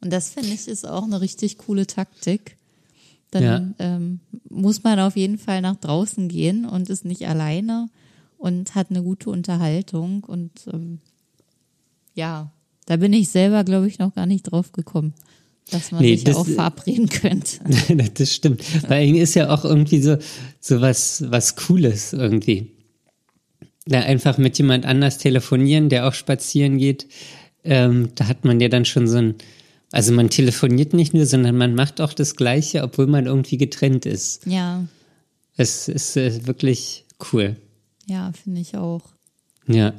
Und 0.00 0.12
das 0.12 0.30
finde 0.30 0.50
ich 0.50 0.66
ist 0.66 0.86
auch 0.86 1.04
eine 1.04 1.20
richtig 1.20 1.58
coole 1.58 1.86
Taktik. 1.86 2.56
Dann 3.30 3.42
Ja. 3.42 3.74
ähm, 3.78 4.20
muss 4.48 4.82
man 4.84 4.98
auf 5.00 5.16
jeden 5.16 5.38
Fall 5.38 5.60
nach 5.60 5.76
draußen 5.76 6.28
gehen 6.28 6.64
und 6.64 6.88
ist 6.90 7.04
nicht 7.04 7.26
alleine 7.26 7.88
und 8.38 8.74
hat 8.74 8.90
eine 8.90 9.02
gute 9.02 9.30
Unterhaltung 9.30 10.22
und 10.24 10.52
ähm, 10.72 11.00
ja, 12.14 12.50
da 12.86 12.96
bin 12.96 13.12
ich 13.12 13.28
selber, 13.30 13.64
glaube 13.64 13.88
ich, 13.88 13.98
noch 13.98 14.14
gar 14.14 14.26
nicht 14.26 14.44
drauf 14.44 14.72
gekommen, 14.72 15.12
dass 15.70 15.90
man 15.90 16.02
Nee, 16.02 16.14
sich 16.14 16.24
das- 16.24 16.36
auch 16.36 16.46
verabreden 16.46 17.08
könnte. 17.08 17.58
das 18.14 18.32
stimmt. 18.34 18.62
Allem 18.88 19.16
ist 19.16 19.34
ja 19.34 19.50
auch 19.52 19.64
irgendwie 19.64 20.00
so, 20.00 20.16
so 20.60 20.80
was, 20.80 21.24
was 21.30 21.56
Cooles 21.56 22.12
irgendwie. 22.12 22.70
Da 23.86 24.00
einfach 24.00 24.38
mit 24.38 24.58
jemand 24.58 24.84
anders 24.86 25.18
telefonieren, 25.18 25.88
der 25.88 26.08
auch 26.08 26.14
spazieren 26.14 26.78
geht. 26.78 27.06
Ähm, 27.64 28.10
da 28.14 28.28
hat 28.28 28.44
man 28.44 28.60
ja 28.60 28.68
dann 28.68 28.84
schon 28.84 29.06
so 29.08 29.18
ein, 29.18 29.34
also 29.96 30.12
man 30.12 30.28
telefoniert 30.28 30.92
nicht 30.92 31.14
nur, 31.14 31.24
sondern 31.24 31.56
man 31.56 31.74
macht 31.74 32.02
auch 32.02 32.12
das 32.12 32.36
Gleiche, 32.36 32.82
obwohl 32.82 33.06
man 33.06 33.24
irgendwie 33.24 33.56
getrennt 33.56 34.04
ist. 34.04 34.44
Ja, 34.44 34.86
Es 35.56 35.88
ist 35.88 36.18
äh, 36.18 36.46
wirklich 36.46 37.06
cool. 37.32 37.56
ja, 38.04 38.30
finde 38.32 38.60
ich 38.60 38.76
auch. 38.76 39.00
Ja. 39.66 39.94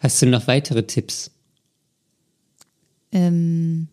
Hast 0.00 0.20
du 0.20 0.26
noch 0.26 0.48
weitere 0.48 0.84
Tipps? 0.84 1.30
Ähm, 3.12 3.86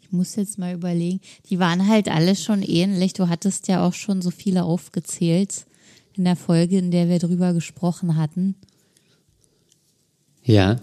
ich 0.00 0.10
muss 0.10 0.34
jetzt 0.34 0.58
mal 0.58 0.74
überlegen. 0.74 1.20
Die 1.50 1.60
waren 1.60 1.86
halt 1.86 2.08
alle 2.08 2.34
schon 2.34 2.62
ähnlich. 2.62 3.12
Du 3.12 3.28
hattest 3.28 3.68
ja 3.68 3.86
auch 3.86 3.94
schon 3.94 4.22
so 4.22 4.32
viele 4.32 4.64
aufgezählt 4.64 5.66
in 6.14 6.24
der 6.24 6.34
Folge, 6.34 6.78
in 6.78 6.90
der 6.90 7.08
wir 7.08 7.20
drüber 7.20 7.52
gesprochen 7.52 8.16
hatten. 8.16 8.56
Ja. 10.42 10.80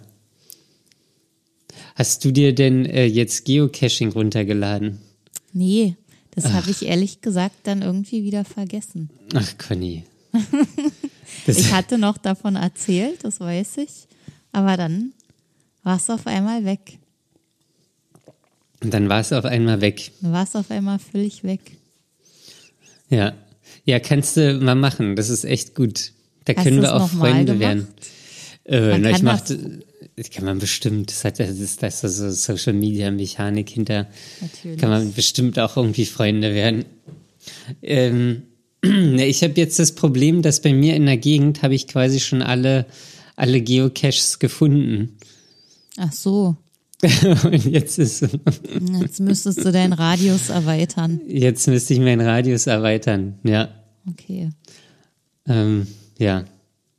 Hast 2.00 2.24
du 2.26 2.32
dir 2.32 2.56
denn 2.56 2.86
äh, 2.86 3.06
jetzt 3.06 3.44
Geocaching 3.46 4.12
runtergeladen? 4.14 5.00
Nee, 5.54 5.96
das 6.34 6.46
habe 6.54 6.72
ich 6.72 6.84
ehrlich 6.86 7.20
gesagt 7.22 7.56
dann 7.64 7.82
irgendwie 7.82 8.24
wieder 8.24 8.46
vergessen. 8.46 9.10
Ach, 9.36 9.58
Conny. 9.58 10.06
Ich 11.48 11.72
hatte 11.72 11.98
noch 11.98 12.18
davon 12.18 12.56
erzählt, 12.56 13.24
das 13.24 13.40
weiß 13.40 13.78
ich. 13.78 14.08
Aber 14.52 14.78
dann 14.78 15.14
war 15.84 15.98
es 15.98 16.10
auf 16.10 16.26
einmal 16.28 16.64
weg. 16.66 16.98
und 18.84 18.94
dann 18.94 19.10
war 19.10 19.20
es 19.22 19.32
auf 19.34 19.46
einmal 19.46 19.82
weg. 19.82 20.12
Dann 20.22 20.32
war 20.34 20.44
es 20.44 20.56
auf 20.56 20.70
einmal 20.72 21.00
völlig 21.00 21.44
weg. 21.44 21.60
Ja. 23.10 23.34
Ja, 23.86 24.00
kannst 24.00 24.38
du 24.38 24.60
mal 24.60 24.76
machen. 24.76 25.16
Das 25.16 25.30
ist 25.30 25.44
echt 25.44 25.76
gut. 25.76 26.12
Da 26.46 26.56
Hast 26.56 26.64
können 26.64 26.82
wir 26.82 26.96
auch 26.96 27.10
Freunde 27.10 27.60
werden. 27.60 27.88
Äh, 28.66 28.98
na, 29.00 29.10
ich 29.10 29.16
kann 29.18 29.26
mach, 29.26 29.42
das- 29.42 29.58
das 29.58 29.58
kann 30.32 30.46
man 30.46 30.60
bestimmt. 30.60 31.12
Das 31.12 31.24
hat 31.24 31.40
das 31.40 31.60
ist, 31.60 31.84
das 31.84 32.04
ist 32.04 32.18
so 32.18 32.32
Social 32.32 32.74
Media 32.74 33.12
Mechanik 33.12 33.70
hinter. 33.70 34.08
Natürlich. 34.42 34.80
Kann 34.80 34.90
man 34.90 35.14
bestimmt 35.14 35.58
auch 35.60 35.78
irgendwie 35.78 36.06
Freunde 36.06 36.54
werden. 36.54 36.86
Ähm, 37.82 38.44
ne, 38.84 39.26
ich 39.26 39.44
habe 39.44 39.54
jetzt 39.56 39.80
das 39.80 39.94
Problem, 39.94 40.42
dass 40.42 40.62
bei 40.62 40.74
mir 40.74 40.96
in 40.96 41.06
der 41.06 41.18
Gegend 41.18 41.64
habe 41.64 41.76
ich 41.76 41.88
quasi 41.88 42.20
schon 42.20 42.42
alle 42.42 42.86
alle 43.36 43.62
Geocaches 43.62 44.40
gefunden. 44.40 45.18
Ach 45.98 46.12
so, 46.12 46.58
Und 47.46 47.66
jetzt 47.66 47.98
ist 47.98 48.22
jetzt 49.02 49.20
müsstest 49.22 49.64
du 49.64 49.72
deinen 49.72 49.94
Radius 49.94 50.50
erweitern. 50.50 51.22
jetzt 51.28 51.68
müsste 51.68 51.94
ich 51.94 52.00
meinen 52.00 52.20
Radius 52.20 52.68
erweitern. 52.68 53.40
Ja. 53.44 53.70
Okay. 54.10 54.50
Ähm, 55.48 55.88
ja, 56.18 56.44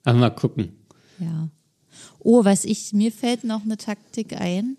aber 0.04 0.18
mal 0.18 0.30
gucken. 0.30 0.70
Ja. 1.18 1.50
Oh, 2.20 2.44
was 2.44 2.64
ich, 2.64 2.92
mir 2.92 3.12
fällt 3.12 3.44
noch 3.44 3.64
eine 3.64 3.76
Taktik 3.76 4.38
ein. 4.40 4.76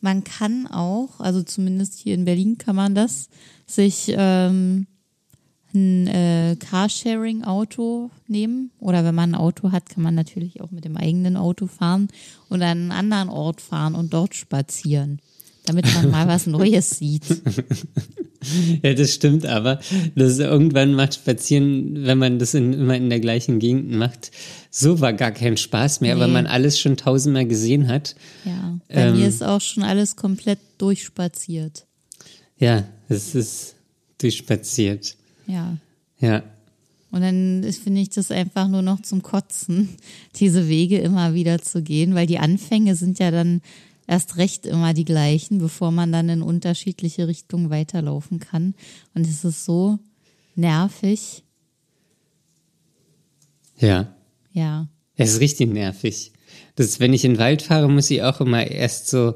Man 0.00 0.24
kann 0.24 0.66
auch, 0.66 1.20
also 1.20 1.42
zumindest 1.42 1.98
hier 1.98 2.14
in 2.14 2.24
Berlin 2.24 2.58
kann 2.58 2.76
man 2.76 2.94
das, 2.94 3.28
sich 3.66 4.12
ähm, 4.16 4.86
ein 5.74 6.06
äh, 6.06 6.56
Carsharing-Auto 6.58 8.10
nehmen. 8.26 8.70
Oder 8.78 9.04
wenn 9.04 9.14
man 9.14 9.32
ein 9.32 9.40
Auto 9.40 9.72
hat, 9.72 9.88
kann 9.88 10.02
man 10.02 10.14
natürlich 10.14 10.60
auch 10.60 10.70
mit 10.70 10.84
dem 10.84 10.96
eigenen 10.96 11.36
Auto 11.36 11.66
fahren 11.66 12.08
und 12.48 12.62
an 12.62 12.78
einen 12.78 12.92
anderen 12.92 13.28
Ort 13.28 13.60
fahren 13.60 13.94
und 13.94 14.12
dort 14.12 14.34
spazieren, 14.34 15.20
damit 15.66 15.92
man 15.94 16.10
mal 16.10 16.28
was 16.28 16.46
Neues 16.46 16.90
sieht. 16.90 17.24
Ja, 18.82 18.94
das 18.94 19.14
stimmt, 19.14 19.46
aber 19.46 19.80
das 20.14 20.38
irgendwann 20.38 20.94
macht 20.94 21.14
Spazieren, 21.14 22.04
wenn 22.06 22.18
man 22.18 22.38
das 22.38 22.54
in, 22.54 22.72
immer 22.72 22.96
in 22.96 23.10
der 23.10 23.20
gleichen 23.20 23.58
Gegend 23.58 23.90
macht, 23.92 24.30
so 24.70 25.00
war 25.00 25.12
gar 25.12 25.32
kein 25.32 25.56
Spaß 25.56 26.00
mehr, 26.00 26.14
Nee. 26.14 26.20
weil 26.20 26.28
man 26.28 26.46
alles 26.46 26.78
schon 26.78 26.96
tausendmal 26.96 27.46
gesehen 27.46 27.88
hat. 27.88 28.14
Ja, 28.44 28.78
bei 28.88 28.94
Ähm. 29.08 29.16
mir 29.18 29.26
ist 29.28 29.42
auch 29.42 29.60
schon 29.60 29.82
alles 29.82 30.14
komplett 30.16 30.58
durchspaziert. 30.78 31.86
Ja, 32.58 32.84
es 33.08 33.34
ist 33.34 33.74
durchspaziert. 34.18 35.16
Ja. 35.46 35.76
Ja, 36.20 36.42
Und 37.10 37.22
dann 37.22 37.64
finde 37.72 38.00
ich 38.02 38.10
das 38.10 38.30
einfach 38.30 38.68
nur 38.68 38.82
noch 38.82 39.00
zum 39.02 39.22
Kotzen, 39.22 39.88
diese 40.36 40.68
Wege 40.68 40.98
immer 40.98 41.32
wieder 41.34 41.60
zu 41.60 41.82
gehen, 41.82 42.14
weil 42.14 42.26
die 42.26 42.38
Anfänge 42.38 42.94
sind 42.96 43.18
ja 43.18 43.30
dann 43.30 43.62
erst 44.08 44.36
recht 44.38 44.66
immer 44.66 44.94
die 44.94 45.04
gleichen, 45.04 45.58
bevor 45.58 45.92
man 45.92 46.10
dann 46.10 46.28
in 46.28 46.42
unterschiedliche 46.42 47.28
Richtungen 47.28 47.70
weiterlaufen 47.70 48.40
kann. 48.40 48.74
Und 49.14 49.26
es 49.26 49.44
ist 49.44 49.64
so 49.64 50.00
nervig. 50.56 51.44
ja. 53.78 54.12
Ja, 54.50 54.88
Es 55.14 55.34
ist 55.34 55.40
richtig 55.40 55.72
nervig. 55.72 56.32
Das, 56.74 56.98
wenn 56.98 57.12
ich 57.12 57.24
in 57.24 57.34
den 57.34 57.38
Wald 57.38 57.62
fahre, 57.62 57.88
muss 57.88 58.10
ich 58.10 58.22
auch 58.22 58.40
immer 58.40 58.66
erst 58.66 59.08
so, 59.08 59.34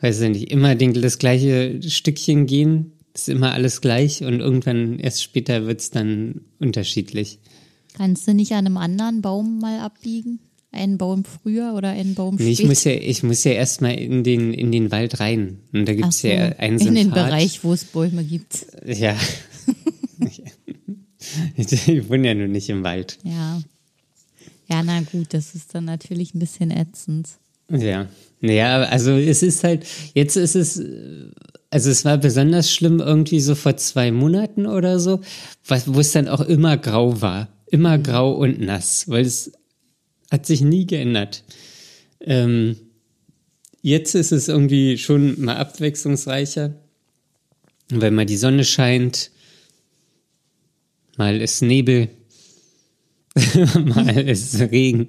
weiß 0.00 0.20
ich 0.20 0.28
nicht, 0.30 0.50
immer 0.50 0.74
den, 0.74 0.92
das 1.00 1.18
gleiche 1.18 1.80
Stückchen 1.82 2.46
gehen. 2.46 2.92
Ist 3.14 3.30
immer 3.30 3.52
alles 3.52 3.80
gleich 3.80 4.22
und 4.24 4.40
irgendwann 4.40 4.98
erst 4.98 5.22
später 5.22 5.66
wird's 5.66 5.90
dann 5.90 6.42
unterschiedlich. 6.58 7.38
kannst 7.94 8.28
du 8.28 8.34
nicht 8.34 8.52
an 8.52 8.66
einem 8.66 8.76
anderen 8.76 9.22
Baum 9.22 9.58
mal 9.58 9.80
abbiegen? 9.80 10.40
Einen 10.72 10.98
Baum 10.98 11.24
früher 11.24 11.74
oder 11.74 11.90
einen 11.90 12.14
Baum 12.14 12.36
Nee, 12.36 12.54
später? 12.54 12.62
ich 12.62 12.68
muss 12.68 12.84
ja, 12.84 12.92
ich 12.92 13.22
muss 13.22 13.44
ja 13.44 13.52
erstmal 13.52 13.94
in 13.94 14.24
den, 14.24 14.52
in 14.52 14.72
den 14.72 14.90
Wald 14.90 15.20
rein. 15.20 15.60
Und 15.72 15.86
da 15.86 15.92
Ach 15.92 15.96
gibt's 15.96 16.20
so, 16.20 16.28
ja 16.28 16.48
einen 16.58 16.78
in 16.78 16.94
den. 16.94 17.10
Bereich, 17.10 17.64
wo 17.64 17.72
es 17.72 17.84
Bäume 17.84 18.24
gibt. 18.24 18.66
Ja. 18.84 19.16
ich 21.56 22.08
wohne 22.08 22.28
ja 22.28 22.34
nur 22.34 22.48
nicht 22.48 22.68
im 22.68 22.84
Wald. 22.84 23.18
Ja. 23.22 23.62
Ja, 24.68 24.82
na 24.82 25.00
gut, 25.00 25.32
das 25.32 25.54
ist 25.54 25.74
dann 25.74 25.84
natürlich 25.84 26.34
ein 26.34 26.40
bisschen 26.40 26.70
ätzend. 26.70 27.28
Ja. 27.70 28.08
Naja, 28.40 28.82
also 28.82 29.12
es 29.12 29.42
ist 29.42 29.64
halt, 29.64 29.86
jetzt 30.14 30.36
ist 30.36 30.56
es, 30.56 30.78
äh, 30.78 31.30
also 31.70 31.90
es 31.90 32.04
war 32.04 32.18
besonders 32.18 32.72
schlimm 32.72 33.00
irgendwie 33.00 33.40
so 33.40 33.54
vor 33.54 33.76
zwei 33.76 34.12
Monaten 34.12 34.66
oder 34.66 34.98
so, 34.98 35.20
wo 35.86 36.00
es 36.00 36.12
dann 36.12 36.28
auch 36.28 36.40
immer 36.40 36.76
grau 36.76 37.20
war. 37.20 37.48
Immer 37.68 37.98
grau 37.98 38.32
und 38.32 38.60
nass, 38.60 39.08
weil 39.08 39.24
es 39.24 39.52
hat 40.30 40.46
sich 40.46 40.60
nie 40.60 40.86
geändert. 40.86 41.44
Ähm, 42.20 42.76
jetzt 43.82 44.14
ist 44.14 44.32
es 44.32 44.48
irgendwie 44.48 44.98
schon 44.98 45.40
mal 45.40 45.56
abwechslungsreicher, 45.56 46.74
weil 47.90 48.10
mal 48.10 48.26
die 48.26 48.36
Sonne 48.36 48.64
scheint, 48.64 49.30
mal 51.16 51.40
ist 51.40 51.62
Nebel, 51.62 52.08
mal 53.84 54.16
ist 54.16 54.58
Regen. 54.60 55.08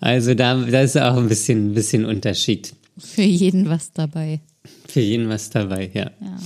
Also 0.00 0.34
da, 0.34 0.54
da 0.56 0.80
ist 0.80 0.96
auch 0.96 1.16
ein 1.16 1.28
bisschen, 1.28 1.70
ein 1.70 1.74
bisschen 1.74 2.04
Unterschied. 2.04 2.74
Für 2.98 3.22
jeden 3.22 3.68
was 3.68 3.92
dabei. 3.92 4.40
Für 4.86 5.00
jeden 5.00 5.28
was 5.28 5.50
dabei, 5.50 5.90
ja. 5.92 6.10
Ja. 6.20 6.38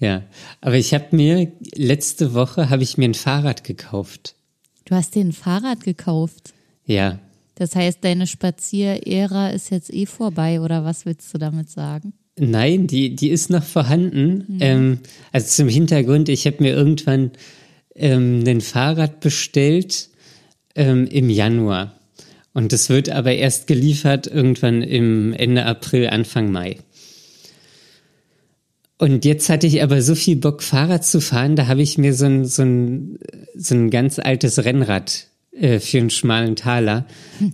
Ja, 0.00 0.22
aber 0.62 0.76
ich 0.76 0.94
habe 0.94 1.14
mir 1.14 1.52
letzte 1.74 2.32
Woche 2.32 2.70
habe 2.70 2.82
ich 2.82 2.96
mir 2.96 3.04
ein 3.04 3.14
Fahrrad 3.14 3.64
gekauft. 3.64 4.34
Du 4.90 4.96
hast 4.96 5.14
dir 5.14 5.24
ein 5.24 5.32
Fahrrad 5.32 5.84
gekauft. 5.84 6.52
Ja, 6.84 7.20
Das 7.54 7.76
heißt, 7.76 7.98
deine 8.02 8.26
Spazierära 8.26 9.50
ist 9.50 9.70
jetzt 9.70 9.94
eh 9.94 10.06
vorbei, 10.06 10.60
oder 10.60 10.84
was 10.84 11.06
willst 11.06 11.32
du 11.32 11.38
damit 11.38 11.70
sagen? 11.70 12.12
Nein, 12.36 12.88
die, 12.88 13.14
die 13.14 13.28
ist 13.28 13.50
noch 13.50 13.62
vorhanden. 13.62 14.58
Ähm, 14.58 14.98
also 15.30 15.46
zum 15.46 15.68
Hintergrund, 15.68 16.28
ich 16.28 16.44
habe 16.46 16.56
mir 16.60 16.72
irgendwann 16.72 17.30
ähm, 17.94 18.42
ein 18.44 18.60
Fahrrad 18.60 19.20
bestellt 19.20 20.08
ähm, 20.74 21.06
im 21.06 21.30
Januar. 21.30 21.94
Und 22.52 22.72
das 22.72 22.88
wird 22.88 23.10
aber 23.10 23.32
erst 23.32 23.68
geliefert 23.68 24.26
irgendwann 24.26 24.82
im 24.82 25.32
Ende 25.34 25.66
April, 25.66 26.08
Anfang 26.08 26.50
Mai. 26.50 26.78
Und 29.00 29.24
jetzt 29.24 29.48
hatte 29.48 29.66
ich 29.66 29.82
aber 29.82 30.02
so 30.02 30.14
viel 30.14 30.36
Bock, 30.36 30.62
Fahrrad 30.62 31.06
zu 31.06 31.22
fahren, 31.22 31.56
da 31.56 31.68
habe 31.68 31.80
ich 31.80 31.96
mir 31.96 32.12
so 32.12 32.26
ein, 32.26 32.44
so 32.44 32.60
ein, 32.60 33.18
so 33.54 33.74
ein 33.74 33.88
ganz 33.88 34.18
altes 34.18 34.62
Rennrad 34.62 35.26
äh, 35.52 35.80
für 35.80 35.96
einen 35.96 36.10
schmalen 36.10 36.54
Taler 36.54 37.06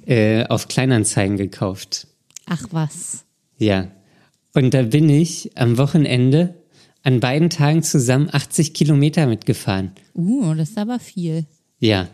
äh, 0.06 0.44
auf 0.46 0.66
Kleinanzeigen 0.66 1.36
gekauft. 1.36 2.08
Ach 2.46 2.64
was. 2.72 3.24
Ja. 3.58 3.92
Und 4.54 4.74
da 4.74 4.82
bin 4.82 5.08
ich 5.08 5.56
am 5.56 5.78
Wochenende 5.78 6.56
an 7.04 7.20
beiden 7.20 7.48
Tagen 7.48 7.84
zusammen 7.84 8.28
80 8.32 8.74
Kilometer 8.74 9.28
mitgefahren. 9.28 9.92
Uh, 10.16 10.52
das 10.54 10.70
ist 10.70 10.78
aber 10.78 10.98
viel. 10.98 11.46
Ja. 11.78 12.08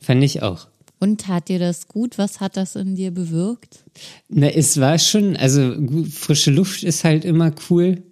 Fand 0.00 0.24
ich 0.24 0.40
auch. 0.40 0.68
Und 0.98 1.20
tat 1.20 1.48
dir 1.48 1.58
das 1.58 1.88
gut? 1.88 2.16
Was 2.16 2.40
hat 2.40 2.56
das 2.56 2.74
in 2.74 2.94
dir 2.94 3.10
bewirkt? 3.10 3.84
Na, 4.28 4.48
es 4.48 4.80
war 4.80 4.98
schon, 4.98 5.36
also 5.36 5.74
frische 6.10 6.50
Luft 6.50 6.82
ist 6.82 7.04
halt 7.04 7.24
immer 7.24 7.52
cool. 7.68 8.02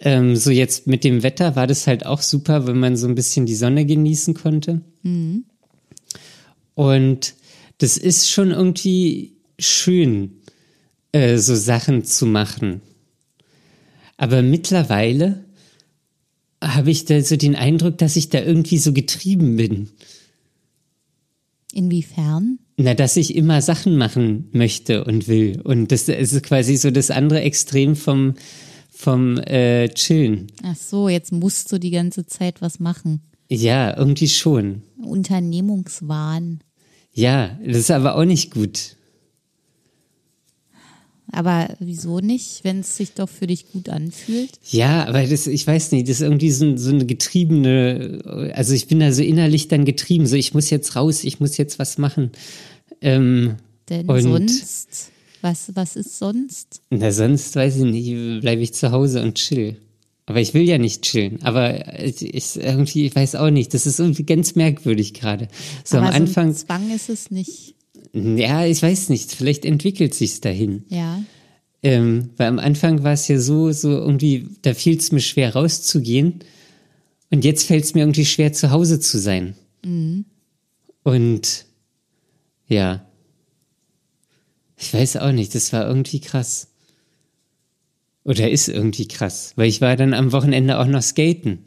Ähm, 0.00 0.36
so 0.36 0.50
jetzt 0.50 0.86
mit 0.86 1.02
dem 1.02 1.22
Wetter 1.22 1.56
war 1.56 1.66
das 1.66 1.86
halt 1.86 2.06
auch 2.06 2.22
super, 2.22 2.66
wenn 2.66 2.78
man 2.78 2.96
so 2.96 3.08
ein 3.08 3.14
bisschen 3.14 3.46
die 3.46 3.56
Sonne 3.56 3.86
genießen 3.86 4.34
konnte. 4.34 4.82
Und 6.74 7.34
das 7.78 7.96
ist 7.96 8.30
schon 8.30 8.50
irgendwie 8.50 9.36
schön, 9.58 10.40
äh, 11.12 11.38
so 11.38 11.54
Sachen 11.54 12.04
zu 12.04 12.26
machen. 12.26 12.82
Aber 14.16 14.42
mittlerweile 14.42 15.44
habe 16.62 16.90
ich 16.90 17.04
da 17.04 17.20
so 17.20 17.36
den 17.36 17.56
Eindruck, 17.56 17.98
dass 17.98 18.16
ich 18.16 18.28
da 18.28 18.40
irgendwie 18.40 18.78
so 18.78 18.92
getrieben 18.92 19.56
bin. 19.56 19.90
Inwiefern? 21.74 22.58
Na, 22.76 22.94
dass 22.94 23.16
ich 23.16 23.34
immer 23.34 23.60
Sachen 23.60 23.96
machen 23.96 24.48
möchte 24.52 25.04
und 25.04 25.28
will. 25.28 25.60
Und 25.62 25.90
das 25.92 26.08
ist 26.08 26.42
quasi 26.42 26.76
so 26.76 26.90
das 26.90 27.10
andere 27.10 27.40
Extrem 27.40 27.96
vom, 27.96 28.34
vom 28.90 29.38
äh, 29.38 29.88
Chillen. 29.88 30.46
Ach 30.62 30.76
so, 30.76 31.08
jetzt 31.08 31.32
musst 31.32 31.70
du 31.72 31.78
die 31.78 31.90
ganze 31.90 32.26
Zeit 32.26 32.62
was 32.62 32.78
machen. 32.80 33.22
Ja, 33.48 33.96
irgendwie 33.96 34.28
schon. 34.28 34.82
Unternehmungswahn. 35.02 36.60
Ja, 37.12 37.58
das 37.64 37.76
ist 37.76 37.90
aber 37.90 38.16
auch 38.16 38.24
nicht 38.24 38.52
gut. 38.52 38.96
Aber 41.34 41.74
wieso 41.80 42.20
nicht, 42.20 42.60
wenn 42.64 42.80
es 42.80 42.96
sich 42.96 43.12
doch 43.12 43.28
für 43.28 43.46
dich 43.46 43.70
gut 43.72 43.88
anfühlt? 43.88 44.50
Ja, 44.70 45.06
aber 45.06 45.22
das, 45.26 45.46
ich 45.46 45.66
weiß 45.66 45.92
nicht, 45.92 46.08
das 46.08 46.16
ist 46.16 46.22
irgendwie 46.22 46.50
so, 46.50 46.76
so 46.76 46.90
eine 46.90 47.06
getriebene, 47.06 48.52
also 48.54 48.72
ich 48.74 48.86
bin 48.86 49.00
da 49.00 49.12
so 49.12 49.22
innerlich 49.22 49.68
dann 49.68 49.84
getrieben, 49.84 50.26
so 50.26 50.36
ich 50.36 50.54
muss 50.54 50.70
jetzt 50.70 50.96
raus, 50.96 51.24
ich 51.24 51.40
muss 51.40 51.56
jetzt 51.56 51.78
was 51.78 51.98
machen. 51.98 52.30
Ähm, 53.00 53.56
Denn 53.88 54.06
Und- 54.08 54.22
sonst, 54.22 55.10
was, 55.42 55.70
was 55.74 55.96
ist 55.96 56.18
sonst? 56.18 56.80
na, 56.90 57.10
sonst 57.12 57.54
weiß 57.56 57.76
ich 57.76 57.82
nicht, 57.84 58.40
bleibe 58.40 58.62
ich 58.62 58.72
zu 58.72 58.92
Hause 58.92 59.22
und 59.22 59.34
chill. 59.34 59.76
Aber 60.26 60.40
ich 60.40 60.54
will 60.54 60.62
ja 60.62 60.78
nicht 60.78 61.02
chillen. 61.02 61.42
Aber 61.42 62.02
ich, 62.02 62.22
ich 62.22 62.56
irgendwie, 62.56 63.04
ich 63.04 63.14
weiß 63.14 63.34
auch 63.34 63.50
nicht, 63.50 63.74
das 63.74 63.84
ist 63.84 64.00
irgendwie 64.00 64.24
ganz 64.24 64.54
merkwürdig 64.54 65.12
gerade. 65.12 65.48
So 65.84 65.98
Aber 65.98 66.06
am 66.06 66.12
so 66.12 66.16
Anfang, 66.18 66.54
Zwang 66.54 66.90
ist 66.94 67.10
es 67.10 67.30
nicht. 67.30 67.74
Ja, 68.14 68.64
ich 68.64 68.80
weiß 68.80 69.08
nicht, 69.08 69.32
vielleicht 69.32 69.64
entwickelt 69.64 70.14
sich's 70.14 70.40
dahin. 70.40 70.84
Ja. 70.88 71.22
Ähm, 71.82 72.30
weil 72.36 72.46
am 72.46 72.58
Anfang 72.58 73.02
war 73.02 73.12
es 73.12 73.28
ja 73.28 73.38
so, 73.38 73.72
so 73.72 73.90
irgendwie, 73.90 74.48
da 74.62 74.72
fiel 74.72 74.96
es 74.96 75.12
mir 75.12 75.20
schwer 75.20 75.54
rauszugehen. 75.54 76.40
Und 77.30 77.44
jetzt 77.44 77.66
fällt 77.66 77.84
es 77.84 77.94
mir 77.94 78.00
irgendwie 78.00 78.24
schwer, 78.24 78.52
zu 78.52 78.70
Hause 78.70 79.00
zu 79.00 79.18
sein. 79.18 79.56
Und 81.02 81.66
ja, 82.68 83.04
ich 84.78 84.94
weiß 84.94 85.16
auch 85.18 85.32
nicht, 85.32 85.54
das 85.54 85.72
war 85.72 85.86
irgendwie 85.86 86.20
krass. 86.20 86.68
Oder 88.22 88.50
ist 88.50 88.68
irgendwie 88.68 89.08
krass, 89.08 89.52
weil 89.56 89.68
ich 89.68 89.80
war 89.80 89.96
dann 89.96 90.14
am 90.14 90.32
Wochenende 90.32 90.78
auch 90.78 90.86
noch 90.86 91.02
skaten. 91.02 91.58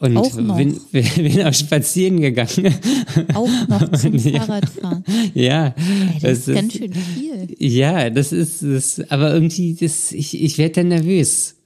Und 0.00 0.16
Auch 0.16 0.34
noch? 0.34 0.56
Bin, 0.56 0.80
bin 0.92 1.42
auch 1.42 1.52
spazieren 1.54 2.20
gegangen. 2.22 2.74
Auch 3.34 3.48
noch 3.68 3.92
zum 4.00 4.16
Ja. 4.16 4.40
Fahrradfahren. 4.40 5.04
ja, 5.34 5.74
Ey, 5.76 6.20
das 6.22 6.48
ist 6.48 6.54
ganz 6.54 6.72
schön 6.72 6.92
viel. 6.94 7.54
ja, 7.58 8.08
das 8.10 8.32
ist 8.32 8.62
das, 8.62 9.00
aber 9.10 9.32
irgendwie, 9.34 9.74
das, 9.74 10.10
ich, 10.12 10.40
ich 10.42 10.56
werde 10.58 10.74
dann 10.76 10.88
nervös. 10.88 11.56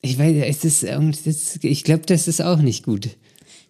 Ich 0.00 0.18
weiß, 0.18 0.34
es 0.48 0.64
ist, 0.64 0.82
das- 1.26 1.58
ich 1.62 1.84
glaube, 1.84 2.04
das 2.06 2.26
ist 2.26 2.42
auch 2.42 2.58
nicht 2.60 2.82
gut. 2.84 3.10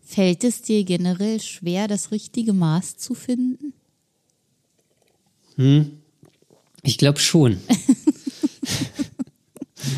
Fällt 0.03 0.43
es 0.43 0.63
dir 0.63 0.83
generell 0.85 1.41
schwer, 1.41 1.89
das 1.89 2.11
richtige 2.11 2.55
Maß 2.55 2.97
zu 2.97 3.15
finden? 3.15 3.75
Ich 6.83 6.97
glaube 6.99 7.21
schon. 7.21 7.59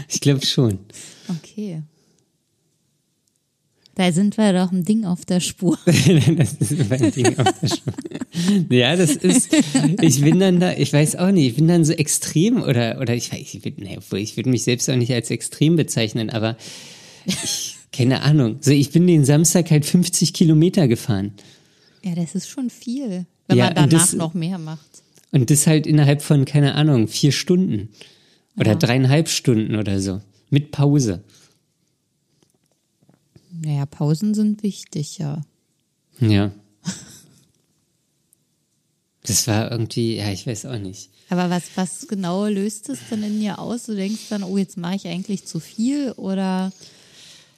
ich 0.09 0.21
glaube 0.21 0.45
schon. 0.45 0.81
Okay. 1.29 1.83
Da 3.97 4.11
sind 4.11 4.37
wir 4.39 4.53
doch 4.53 4.73
ein 4.73 4.85
Ding 4.85 5.05
auf 5.05 5.25
der 5.25 5.39
Spur. 5.41 5.79
das 5.87 6.55
ist 6.55 6.91
mein 6.91 7.13
Ding 7.13 7.39
auf 7.39 7.61
der 7.61 7.69
Spur. 7.69 7.93
Ja, 8.71 8.97
das 8.97 9.13
ist, 9.15 9.51
ich 10.03 10.21
bin 10.21 10.41
dann 10.41 10.59
da, 10.59 10.73
ich 10.77 10.93
weiß 10.93 11.15
auch 11.17 11.31
nicht, 11.31 11.47
ich 11.51 11.55
bin 11.57 11.69
dann 11.69 11.85
so 11.85 11.93
extrem 11.93 12.61
oder, 12.63 12.99
oder 13.01 13.15
ich 13.15 13.33
weiß, 13.33 13.55
ich 13.55 13.63
bin, 13.63 13.75
nee, 13.79 13.99
ich 14.17 14.37
würde 14.37 14.51
mich 14.51 14.65
selbst 14.65 14.91
auch 14.91 14.97
nicht 14.97 15.13
als 15.13 15.31
extrem 15.31 15.77
bezeichnen, 15.77 16.31
aber 16.31 16.57
ich, 17.25 17.77
keine 17.93 18.23
Ahnung. 18.23 18.57
So, 18.61 18.73
ich 18.73 18.91
bin 18.91 19.07
den 19.07 19.25
Samstag 19.25 19.71
halt 19.71 19.87
50 19.87 20.33
Kilometer 20.33 20.89
gefahren. 20.89 21.33
Ja, 22.03 22.17
das 22.17 22.35
ist 22.35 22.49
schon 22.49 22.71
viel, 22.71 23.27
wenn 23.47 23.57
Ja, 23.59 23.67
man 23.67 23.75
danach 23.75 23.91
das- 23.91 24.13
noch 24.15 24.35
mehr 24.35 24.59
macht. 24.59 24.85
Und 25.31 25.51
das 25.51 25.67
halt 25.67 25.87
innerhalb 25.87 26.23
von, 26.23 26.45
keine 26.45 26.75
Ahnung, 26.75 27.07
vier 27.09 27.33
Stunden. 27.33 27.89
Oder 28.57 28.73
Ja. 28.73 28.77
dreieinhalb 28.79 29.29
Stunden 29.29 29.75
oder 29.77 30.01
so. 30.01 30.21
Mit 30.51 30.71
Pause. 30.71 31.23
Naja, 33.65 33.87
Pausen 33.87 34.35
sind 34.35 34.63
wichtig, 34.63 35.19
ja. 35.19 35.43
Ja. 36.21 36.53
Das 39.23 39.49
war 39.49 39.71
irgendwie, 39.71 40.17
ja, 40.17 40.31
ich 40.31 40.47
weiß 40.47 40.67
auch 40.67 40.79
nicht. 40.79 41.09
Aber 41.31 41.49
was, 41.49 41.65
was 41.77 42.07
genau 42.09 42.47
löst 42.47 42.91
es 42.91 42.99
dann 43.09 43.23
in 43.23 43.41
dir 43.41 43.59
aus? 43.59 43.85
Du 43.85 43.95
denkst 43.95 44.29
dann, 44.29 44.43
oh, 44.43 44.59
jetzt 44.59 44.77
mache 44.77 44.97
ich 44.97 45.09
eigentlich 45.09 45.47
zu 45.47 45.61
viel 45.61 46.13
oder, 46.13 46.73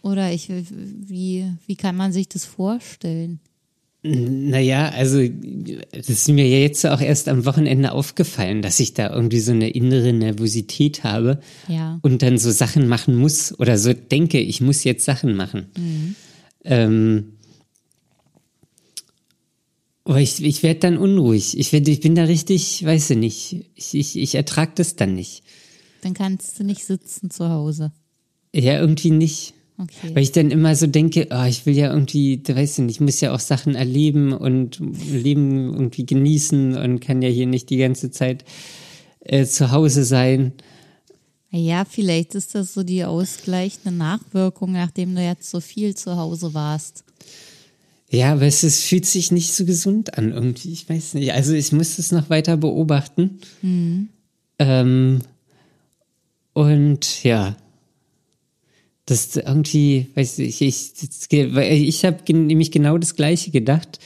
oder 0.03 0.31
ich, 0.31 0.49
wie, 0.49 1.53
wie 1.66 1.77
kann 1.77 1.97
man 1.97 2.12
sich 2.12 2.29
das 2.29 2.45
vorstellen? 2.45 3.40
Naja, 4.09 4.90
also 4.90 5.19
das 5.92 6.09
ist 6.09 6.29
mir 6.29 6.47
ja 6.47 6.59
jetzt 6.59 6.87
auch 6.87 7.01
erst 7.01 7.29
am 7.29 7.45
Wochenende 7.45 7.90
aufgefallen, 7.92 8.62
dass 8.62 8.79
ich 8.79 8.95
da 8.95 9.12
irgendwie 9.12 9.40
so 9.40 9.51
eine 9.53 9.71
innere 9.71 10.12
Nervosität 10.12 11.03
habe 11.03 11.40
Ja. 11.69 11.99
und 12.03 12.23
dann 12.23 12.38
so 12.38 12.51
Sachen 12.51 12.87
machen 12.87 13.16
muss 13.16 13.59
oder 13.59 13.79
so 13.79 13.92
denke, 13.92 14.38
ich 14.38 14.61
muss 14.61 14.85
jetzt 14.85 15.05
Sachen 15.05 15.35
machen. 15.35 15.66
Ähm, 16.64 17.33
aber 20.05 20.21
ich, 20.21 20.42
ich 20.45 20.62
werde 20.62 20.81
dann 20.81 20.99
unruhig. 20.99 21.59
Ich, 21.59 21.73
werd, 21.73 21.88
ich 21.88 22.01
bin 22.01 22.14
da 22.14 22.25
richtig, 22.25 22.85
weiß 22.85 23.11
ich 23.11 23.16
nicht, 23.19 23.66
ich, 23.75 23.95
ich, 23.95 24.16
ich 24.16 24.35
ertrage 24.37 24.73
das 24.77 24.95
dann 24.95 25.14
nicht. 25.14 25.42
Dann 26.03 26.14
kannst 26.14 26.59
du 26.61 26.64
nicht 26.64 26.85
sitzen 26.85 27.31
zu 27.31 27.49
Hause. 27.49 27.90
Ja, 28.55 28.79
irgendwie 28.79 29.11
nicht. 29.11 29.55
Okay. 29.79 30.15
Weil 30.15 30.23
ich 30.23 30.33
dann 30.33 30.51
immer 30.51 30.75
so 30.75 30.87
denke, 30.87 31.29
oh, 31.31 31.45
ich 31.45 31.67
will 31.67 31.77
ja 31.77 31.93
irgendwie, 31.93 32.39
da 32.39 32.57
weiß 32.57 32.79
ich 32.79 32.85
nicht, 32.85 32.97
ich 32.97 33.01
muss 33.01 33.21
ja 33.21 33.35
auch 33.35 33.41
Sachen 33.41 33.75
erleben 33.75 34.33
und 34.33 34.81
Leben 34.81 35.73
irgendwie 35.75 36.07
genießen 36.07 36.79
und 36.79 37.01
kann 37.01 37.21
ja 37.21 37.29
hier 37.29 37.47
nicht 37.47 37.69
die 37.69 37.77
ganze 37.77 38.11
Zeit 38.11 38.45
äh, 39.21 39.45
zu 39.45 39.73
Hause 39.73 40.05
sein. 40.05 40.53
Ja, 41.51 41.85
vielleicht 41.85 42.35
ist 42.35 42.55
das 42.55 42.75
so 42.75 42.83
die 42.83 43.05
ausgleichende 43.05 43.97
Nachwirkung, 43.97 44.73
nachdem 44.73 45.15
du 45.15 45.23
jetzt 45.23 45.51
so 45.51 45.61
viel 45.61 45.95
zu 45.95 46.17
Hause 46.17 46.55
warst. 46.55 47.05
Ja, 48.11 48.33
aber 48.33 48.47
es 48.47 48.62
ist, 48.62 48.85
fühlt 48.85 49.05
sich 49.05 49.31
nicht 49.31 49.53
so 49.53 49.65
gesund 49.65 50.17
an 50.17 50.33
irgendwie. 50.33 50.73
Ich 50.73 50.89
weiß 50.89 51.15
nicht. 51.15 51.33
Also 51.33 51.53
ich 51.55 51.73
muss 51.73 51.99
es 51.99 52.12
noch 52.12 52.31
weiter 52.31 52.57
beobachten. 52.57 53.41
Ähm, 54.59 55.21
und 56.53 57.25
ja, 57.25 57.57
das 59.07 59.37
irgendwie, 59.37 60.09
weiß 60.14 60.40
ich, 60.40 60.61
ich, 60.61 60.92
ich 61.31 62.05
habe 62.05 62.33
nämlich 62.33 62.71
genau 62.71 62.99
das 62.99 63.14
Gleiche 63.14 63.51
gedacht, 63.51 63.99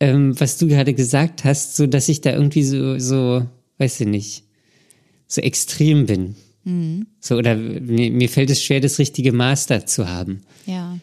ähm, 0.00 0.38
was 0.38 0.58
du 0.58 0.66
gerade 0.66 0.94
gesagt 0.94 1.44
hast, 1.44 1.76
so 1.76 1.86
dass 1.86 2.08
ich 2.08 2.20
da 2.20 2.32
irgendwie 2.32 2.64
so, 2.64 2.98
so, 2.98 3.46
weiß 3.78 4.00
ich 4.00 4.06
nicht, 4.08 4.44
so 5.26 5.40
extrem 5.40 6.06
bin. 6.06 6.34
So, 7.20 7.36
oder 7.36 7.56
mir, 7.56 8.10
mir 8.10 8.28
fällt 8.28 8.50
es 8.50 8.62
schwer, 8.62 8.80
das 8.80 8.98
richtige 8.98 9.32
Maß 9.32 9.66
da 9.66 9.86
zu 9.86 10.08
haben. 10.08 10.42
Ja. 10.66 10.98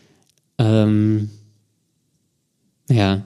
Ähm, 0.60 1.30
ja. 2.89 3.26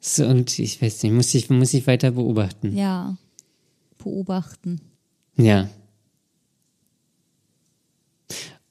So, 0.00 0.26
und 0.26 0.58
ich 0.58 0.80
weiß 0.80 1.02
nicht, 1.02 1.12
muss 1.12 1.34
ich, 1.34 1.50
muss 1.50 1.74
ich 1.74 1.86
weiter 1.86 2.12
beobachten. 2.12 2.76
Ja. 2.76 3.18
Beobachten. 3.98 4.80
Ja. 5.36 5.68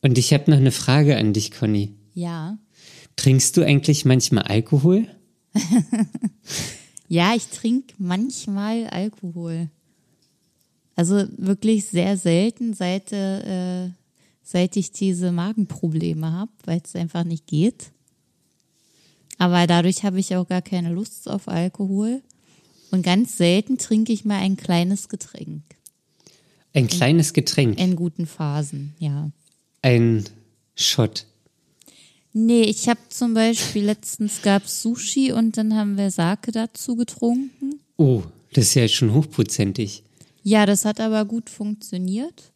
Und 0.02 0.18
ich 0.18 0.34
habe 0.34 0.50
noch 0.52 0.58
eine 0.58 0.72
Frage 0.72 1.18
an 1.18 1.34
dich, 1.34 1.52
Conny. 1.52 1.96
Ja. 2.14 2.58
Trinkst 3.16 3.58
du 3.58 3.64
eigentlich 3.64 4.06
manchmal 4.06 4.44
Alkohol? 4.44 5.08
Ja, 7.08 7.34
ich 7.36 7.48
trinke 7.48 7.94
manchmal 7.98 8.88
Alkohol. 8.88 9.70
Also 10.96 11.26
wirklich 11.38 11.86
sehr 11.86 12.18
selten, 12.18 12.74
seit, 12.74 13.12
äh, 13.14 13.92
seit 14.44 14.76
ich 14.76 14.92
diese 14.92 15.32
Magenprobleme 15.32 16.32
habe, 16.32 16.52
weil 16.66 16.82
es 16.84 16.96
einfach 16.96 17.24
nicht 17.24 17.48
geht. 17.48 17.92
Aber 19.38 19.68
dadurch 19.68 20.04
habe 20.04 20.20
ich 20.20 20.36
auch 20.36 20.48
gar 20.48 20.62
keine 20.62 20.92
Lust 20.92 21.30
auf 21.30 21.48
Alkohol. 21.48 22.22
Und 22.90 23.04
ganz 23.04 23.38
selten 23.38 23.78
trinke 23.78 24.12
ich 24.12 24.26
mal 24.26 24.40
ein 24.40 24.58
kleines 24.58 25.08
Getränk. 25.08 25.64
Ein 26.74 26.88
kleines 26.88 27.34
Getränk, 27.34 27.80
In 27.80 27.96
guten 27.96 28.26
Phasen, 28.26 28.96
ja. 29.00 29.30
Ein 29.82 30.24
Shot. 30.76 31.26
Nee, 32.34 32.64
ich 32.64 32.88
habe 32.88 33.00
zum 33.10 33.34
Beispiel 33.34 33.86
letztens 33.86 34.42
gab 34.44 34.68
Sushi 34.68 35.32
und 35.32 35.58
dann 35.58 35.74
haben 35.76 35.98
wir 35.98 36.12
Sake 36.12 36.52
dazu 36.52 36.96
getrunken. 36.96 37.80
Oh, 37.98 38.24
das 38.54 38.66
ist 38.66 38.76
ja 38.76 38.88
schon 38.88 39.14
hochprozentig. 39.14 40.04
Ja, 40.44 40.66
das 40.66 40.86
hat 40.86 41.00
aber 41.00 41.26
gut 41.26 41.50
funktioniert. 41.50 42.52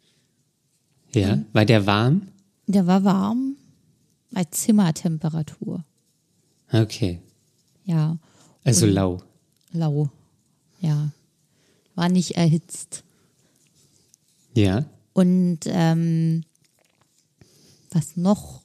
Ja, 1.13 1.39
war 1.51 1.65
der 1.65 1.85
warm? 1.85 2.27
Der 2.67 2.85
war 2.87 3.03
warm, 3.03 3.55
bei 4.31 4.43
Zimmertemperatur. 4.45 5.83
Okay, 6.71 7.19
Ja, 7.85 8.17
also 8.63 8.85
lau. 8.85 9.21
lau. 9.73 10.09
Ja, 10.79 11.11
war 11.95 12.07
nicht 12.07 12.35
erhitzt. 12.37 13.03
Ja, 14.55 14.85
Und 15.13 15.59
ähm, 15.65 16.43
was 17.91 18.17
noch? 18.17 18.63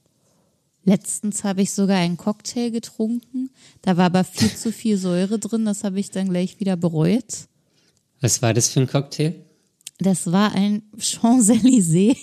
Letztens 0.84 1.42
habe 1.42 1.62
ich 1.62 1.72
sogar 1.72 1.98
einen 1.98 2.16
Cocktail 2.16 2.70
getrunken. 2.70 3.50
Da 3.82 3.96
war 3.96 4.06
aber 4.06 4.22
viel 4.22 4.54
zu 4.54 4.70
viel 4.70 4.96
Säure 4.96 5.38
drin. 5.38 5.64
Das 5.64 5.82
habe 5.82 5.98
ich 5.98 6.10
dann 6.12 6.28
gleich 6.28 6.60
wieder 6.60 6.76
bereut. 6.76 7.48
was 8.20 8.40
war 8.40 8.54
das 8.54 8.68
für 8.68 8.80
ein 8.80 8.86
Cocktail? 8.86 9.34
Das 9.98 10.30
war 10.30 10.54
ein 10.54 10.82
Champs-Élysées. 10.98 12.16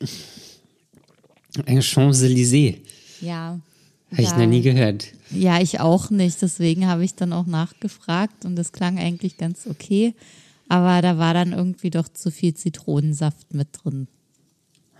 Ein 1.66 1.82
Champs-Élysées. 1.82 2.76
Ja. 3.20 3.58
Habe 4.12 4.22
ich 4.22 4.30
noch 4.30 4.46
nie 4.46 4.62
gehört. 4.62 5.08
Ja, 5.30 5.60
ich 5.60 5.80
auch 5.80 6.10
nicht. 6.10 6.40
Deswegen 6.40 6.86
habe 6.86 7.04
ich 7.04 7.14
dann 7.14 7.32
auch 7.32 7.46
nachgefragt 7.46 8.44
und 8.44 8.54
das 8.54 8.70
klang 8.70 8.98
eigentlich 8.98 9.38
ganz 9.38 9.66
okay. 9.66 10.14
Aber 10.68 11.02
da 11.02 11.18
war 11.18 11.34
dann 11.34 11.52
irgendwie 11.52 11.90
doch 11.90 12.08
zu 12.08 12.30
viel 12.30 12.54
Zitronensaft 12.54 13.54
mit 13.54 13.68
drin. 13.72 14.06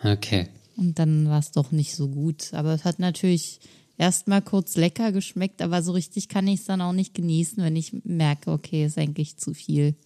Okay. 0.03 0.49
Und 0.79 1.01
dann 1.01 1.29
war 1.29 1.41
es 1.41 1.51
doch 1.51 1.73
nicht 1.73 1.97
so 1.97 2.09
gut. 2.09 2.55
Aber 2.55 2.73
es 2.73 2.85
hat 2.85 3.01
natürlich 3.01 3.59
erstmal 3.99 4.41
kurz 4.41 4.77
lecker 4.77 5.11
geschmeckt, 5.11 5.61
aber 5.61 5.83
so 5.83 5.91
richtig 5.91 6.29
kann 6.29 6.47
ich 6.47 6.61
es 6.61 6.67
dann 6.67 6.81
auch 6.81 6.93
nicht 6.93 7.15
genießen, 7.15 7.63
wenn 7.63 7.75
ich 7.75 7.93
merke, 8.05 8.53
okay, 8.53 8.87
ist 8.87 8.97
eigentlich 8.97 9.37
zu 9.37 9.55
viel. 9.55 9.97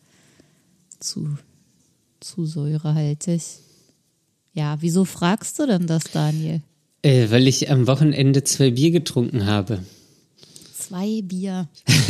Zu, 0.98 1.36
zu 2.20 2.46
säurehaltig. 2.46 3.42
Ja, 4.54 4.78
wieso 4.80 5.04
fragst 5.04 5.58
du 5.58 5.66
denn 5.66 5.86
das, 5.86 6.04
Daniel? 6.04 6.62
Äh, 7.02 7.30
weil 7.30 7.46
ich 7.48 7.70
am 7.70 7.86
Wochenende 7.86 8.42
zwei 8.44 8.70
Bier 8.70 8.92
getrunken 8.92 9.44
habe. 9.44 9.80
Zwei 10.74 11.20
Bier. 11.22 11.68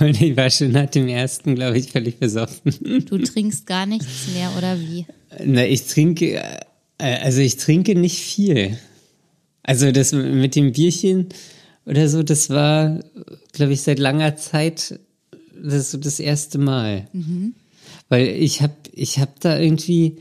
Und 0.00 0.22
ich 0.22 0.36
war 0.36 0.50
schon 0.50 0.72
nach 0.72 0.88
dem 0.88 1.08
ersten, 1.08 1.54
glaube 1.54 1.78
ich, 1.78 1.92
völlig 1.92 2.18
besoffen. 2.18 3.04
Du 3.04 3.18
trinkst 3.18 3.66
gar 3.66 3.84
nichts 3.84 4.28
mehr, 4.34 4.50
oder 4.56 4.80
wie? 4.80 5.04
Na, 5.44 5.66
ich 5.66 5.86
trinke, 5.86 6.60
also 6.98 7.40
ich 7.40 7.56
trinke 7.56 7.94
nicht 7.94 8.18
viel. 8.18 8.78
Also 9.62 9.92
das 9.92 10.12
mit 10.12 10.56
dem 10.56 10.72
Bierchen 10.72 11.28
oder 11.86 12.08
so, 12.08 12.22
das 12.22 12.50
war, 12.50 13.00
glaube 13.52 13.72
ich, 13.72 13.82
seit 13.82 13.98
langer 13.98 14.36
Zeit 14.36 14.98
das 15.62 15.90
so 15.90 15.98
das 15.98 16.20
erste 16.20 16.58
Mal. 16.58 17.08
Weil 18.08 18.28
ich 18.28 18.62
habe 18.62 18.74
ich 18.92 19.18
hab 19.18 19.40
da 19.40 19.58
irgendwie 19.58 20.18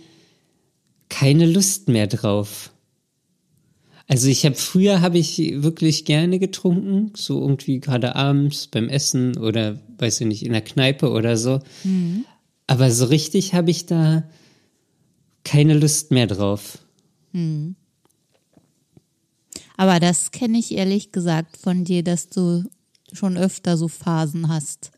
keine 1.09 1.45
Lust 1.45 1.87
mehr 1.87 2.07
drauf. 2.07 2.71
Also 4.07 4.29
ich 4.29 4.45
habe 4.45 4.55
früher 4.55 5.01
habe 5.01 5.17
ich 5.17 5.37
wirklich 5.63 6.05
gerne 6.05 6.39
getrunken, 6.39 7.11
so 7.15 7.41
irgendwie 7.41 7.79
gerade 7.79 8.15
abends 8.15 8.67
beim 8.67 8.87
Essen 8.87 9.37
oder 9.37 9.79
weiß 9.97 10.21
ich 10.21 10.27
nicht 10.27 10.45
in 10.45 10.53
der 10.53 10.61
Kneipe 10.61 11.09
oder 11.09 11.35
so. 11.35 11.59
Aber 12.67 12.91
so 12.91 13.05
richtig 13.05 13.53
habe 13.53 13.71
ich 13.71 13.85
da 13.85 14.23
keine 15.47 15.73
Lust 15.73 16.11
mehr 16.11 16.27
drauf. 16.27 16.79
Aber 19.77 19.99
das 19.99 20.31
kenne 20.31 20.57
ich 20.57 20.73
ehrlich 20.73 21.11
gesagt 21.11 21.57
von 21.57 21.83
dir, 21.83 22.03
dass 22.03 22.29
du 22.29 22.63
schon 23.13 23.37
öfter 23.37 23.77
so 23.77 23.87
Phasen 23.87 24.49
hast, 24.49 24.91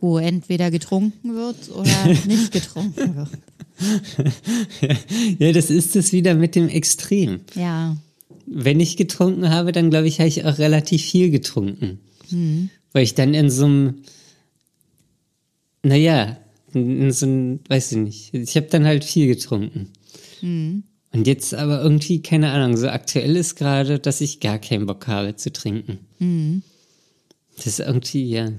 wo 0.00 0.18
entweder 0.18 0.70
getrunken 0.70 1.34
wird 1.36 1.70
oder 1.70 2.06
nicht 2.26 2.50
getrunken 2.52 3.14
wird. 3.16 3.30
Ja, 5.38 5.52
das 5.52 5.70
ist 5.70 5.94
es 5.96 6.12
wieder 6.12 6.34
mit 6.34 6.54
dem 6.54 6.68
Extrem. 6.68 7.40
Ja, 7.54 7.96
Wenn 8.46 8.80
ich 8.80 8.96
getrunken 8.96 9.50
habe, 9.50 9.72
dann 9.72 9.90
glaube 9.90 10.08
ich, 10.08 10.18
habe 10.18 10.28
ich 10.28 10.44
auch 10.44 10.58
relativ 10.58 11.02
viel 11.02 11.30
getrunken. 11.30 12.00
Weil 12.92 13.02
ich 13.04 13.14
dann 13.14 13.34
in 13.34 13.50
so 13.50 13.66
einem, 13.66 14.02
naja, 15.82 16.38
in 16.76 17.12
so 17.12 17.26
einem, 17.26 17.60
weiß 17.68 17.92
ich 17.92 17.98
nicht, 17.98 18.34
ich 18.34 18.56
habe 18.56 18.66
dann 18.66 18.84
halt 18.84 19.04
viel 19.04 19.26
getrunken. 19.26 19.92
Und 20.42 21.26
jetzt 21.26 21.54
aber 21.54 21.82
irgendwie, 21.82 22.20
keine 22.22 22.50
Ahnung, 22.50 22.76
so 22.76 22.88
aktuell 22.88 23.36
ist 23.36 23.56
gerade, 23.56 23.98
dass 23.98 24.20
ich 24.20 24.40
gar 24.40 24.58
keinen 24.58 24.86
Bock 24.86 25.06
habe 25.06 25.34
zu 25.36 25.52
trinken. 25.52 26.62
Das 27.56 27.66
ist 27.66 27.80
irgendwie, 27.80 28.28
ja. 28.28 28.52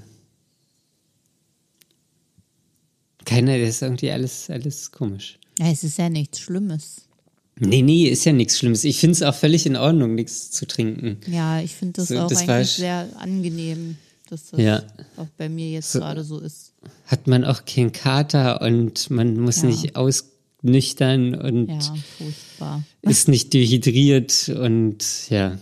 Keiner, 3.26 3.60
das 3.60 3.70
ist 3.70 3.82
irgendwie 3.82 4.12
alles, 4.12 4.50
alles 4.50 4.92
komisch. 4.92 5.38
Ja, 5.60 5.72
es 5.72 5.84
ist 5.84 5.98
ja 5.98 6.10
nichts 6.10 6.40
Schlimmes. 6.40 7.02
Nee, 7.60 7.82
nee, 7.82 8.06
ist 8.06 8.26
ja 8.26 8.34
nichts 8.34 8.60
Schlimmes. 8.60 8.84
Ich 8.84 9.00
finde 9.00 9.14
es 9.14 9.24
auch 9.24 9.34
völlig 9.34 9.66
in 9.66 9.76
Ordnung, 9.76 10.16
nichts 10.16 10.52
zu 10.52 10.68
trinken. 10.68 11.18
Ja, 11.28 11.60
ich 11.60 11.76
finde 11.76 11.94
das 11.94 12.10
So, 12.10 12.20
auch 12.20 12.28
das 12.28 12.48
eigentlich 12.48 12.70
sehr 12.70 13.10
angenehm, 13.18 13.98
dass 14.32 14.52
das 14.52 14.60
Ja. 14.60 14.84
auch 15.18 15.28
bei 15.38 15.50
mir 15.50 15.70
jetzt 15.70 15.92
So- 15.92 16.00
gerade 16.00 16.24
so 16.24 16.40
ist. 16.40 16.74
Hat 17.08 17.28
man 17.28 17.44
auch 17.46 17.66
keinen 17.66 17.92
Kater 17.92 18.62
und 18.62 19.10
man 19.10 19.38
muss 19.40 19.62
Ja. 19.62 19.68
nicht 19.70 19.96
ausnüchtern 19.96 21.36
und 21.36 21.68
Ja, 22.60 22.84
ist 23.02 23.28
nicht 23.28 23.54
dehydriert 23.54 24.50
und 24.50 25.30
ja. 25.30 25.58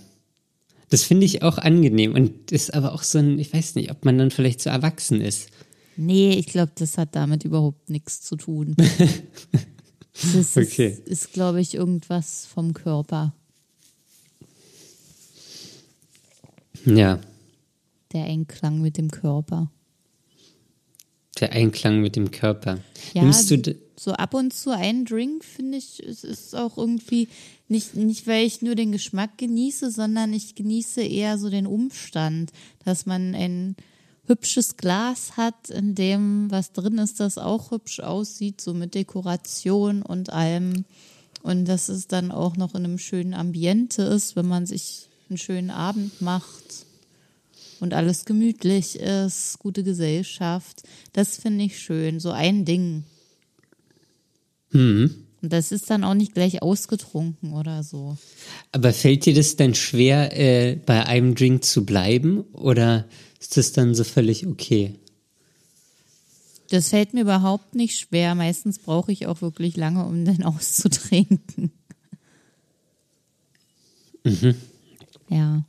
Das 0.90 1.04
finde 1.04 1.26
ich 1.26 1.42
auch 1.42 1.58
angenehm 1.58 2.14
und 2.14 2.52
ist 2.52 2.74
aber 2.74 2.94
auch 2.94 3.04
so 3.04 3.18
ein, 3.18 3.40
ich 3.40 3.52
weiß 3.54 3.76
nicht, 3.76 3.90
ob 3.92 4.06
man 4.06 4.18
dann 4.18 4.32
vielleicht 4.32 4.62
so 4.62 4.70
erwachsen 4.70 5.20
ist. 5.22 5.50
Nee, 5.98 6.34
ich 6.34 6.46
glaube, 6.48 6.72
das 6.76 6.98
hat 6.98 7.16
damit 7.16 7.44
überhaupt 7.46 7.90
nichts 7.90 8.22
zu 8.22 8.36
tun. 8.36 8.76
Das 10.34 10.56
Okay. 10.56 10.98
ist, 11.06 11.08
ist 11.10 11.34
glaube 11.34 11.60
ich, 11.60 11.74
irgendwas 11.76 12.46
vom 12.46 12.74
Körper, 12.74 13.34
Ja, 16.86 17.20
der 18.14 18.26
Einklang 18.26 18.82
mit 18.82 18.98
dem 18.98 19.12
Körper. 19.12 19.72
der 21.40 21.52
Einklang 21.52 22.02
mit 22.02 22.16
dem 22.16 22.32
Körper. 22.32 22.80
Ja, 23.14 23.24
Nimmst 23.24 23.52
du, 23.52 23.76
so 23.98 24.12
ab 24.14 24.34
und 24.34 24.54
zu 24.54 24.72
einen 24.72 25.06
Drink, 25.06 25.44
finde 25.44 25.78
ich, 25.78 26.02
es 26.02 26.24
ist 26.24 26.56
auch 26.56 26.78
irgendwie 26.78 27.28
nicht, 27.68 27.96
nicht, 27.96 28.28
weil 28.28 28.46
ich 28.46 28.62
nur 28.62 28.76
den 28.76 28.92
Geschmack 28.92 29.38
genieße, 29.38 29.92
sondern 29.92 30.34
ich 30.34 30.56
genieße 30.56 31.02
eher 31.02 31.38
so 31.38 31.50
den 31.50 31.68
Umstand, 31.68 32.52
dass 32.84 33.06
man 33.06 33.34
ein 33.36 33.76
hübsches 34.28 34.78
Glas 34.78 35.38
hat, 35.38 35.70
in 35.70 35.96
dem 35.96 36.50
was 36.52 36.72
drin 36.72 36.98
ist, 36.98 37.20
das 37.20 37.38
auch 37.38 37.72
hübsch 37.72 38.00
aussieht, 38.00 38.60
so 38.60 38.74
mit 38.74 38.96
Dekoration 38.96 40.02
und 40.02 40.32
allem. 40.32 40.86
Und 41.44 41.66
dass 41.66 41.90
es 41.90 42.08
dann 42.08 42.32
auch 42.32 42.58
noch 42.58 42.74
in 42.74 42.86
einem 42.86 42.98
schönen 42.98 43.34
Ambiente 43.34 44.02
ist, 44.02 44.36
wenn 44.36 44.48
man 44.48 44.66
sich 44.66 45.10
einen 45.30 45.38
schönen 45.38 45.70
Abend 45.70 46.22
macht 46.22 46.85
und 47.80 47.94
alles 47.94 48.26
gemütlich 48.26 49.00
ist, 49.00 49.60
gute 49.60 49.84
Gesellschaft. 49.84 50.84
Das 51.14 51.38
finde 51.38 51.66
ich 51.66 51.80
schön. 51.80 52.20
So 52.20 52.32
ein 52.32 52.66
Ding. 52.66 53.04
Und 55.42 55.54
das 55.54 55.72
ist 55.72 55.90
dann 55.90 56.04
auch 56.04 56.16
nicht 56.16 56.34
gleich 56.34 56.62
ausgetrunken 56.62 57.54
oder 57.54 57.84
so. 57.84 58.18
aber 58.72 58.94
fällt 58.94 59.26
dir 59.26 59.34
das 59.34 59.56
dann 59.56 59.76
schwer, 59.76 60.38
äh, 60.38 60.76
bei 60.76 61.06
einem 61.06 61.36
Drink 61.36 61.64
zu 61.64 61.86
bleiben 61.86 62.42
oder 62.54 63.06
ist 63.40 63.56
das 63.58 63.72
dann 63.72 63.94
so 63.94 64.04
völlig 64.04 64.48
okay? 64.48 64.96
Das 66.70 66.90
fällt 66.90 67.14
mir 67.14 67.22
überhaupt 67.22 67.76
nicht 67.76 67.98
schwer. 68.00 68.34
Meistens 68.34 68.80
brauche 68.80 69.12
ich 69.12 69.28
auch 69.28 69.42
wirklich 69.42 69.78
lange, 69.78 70.04
um 70.06 70.26
den 70.26 70.44
auszutrinken. 70.46 71.72
Ja. 75.30 75.64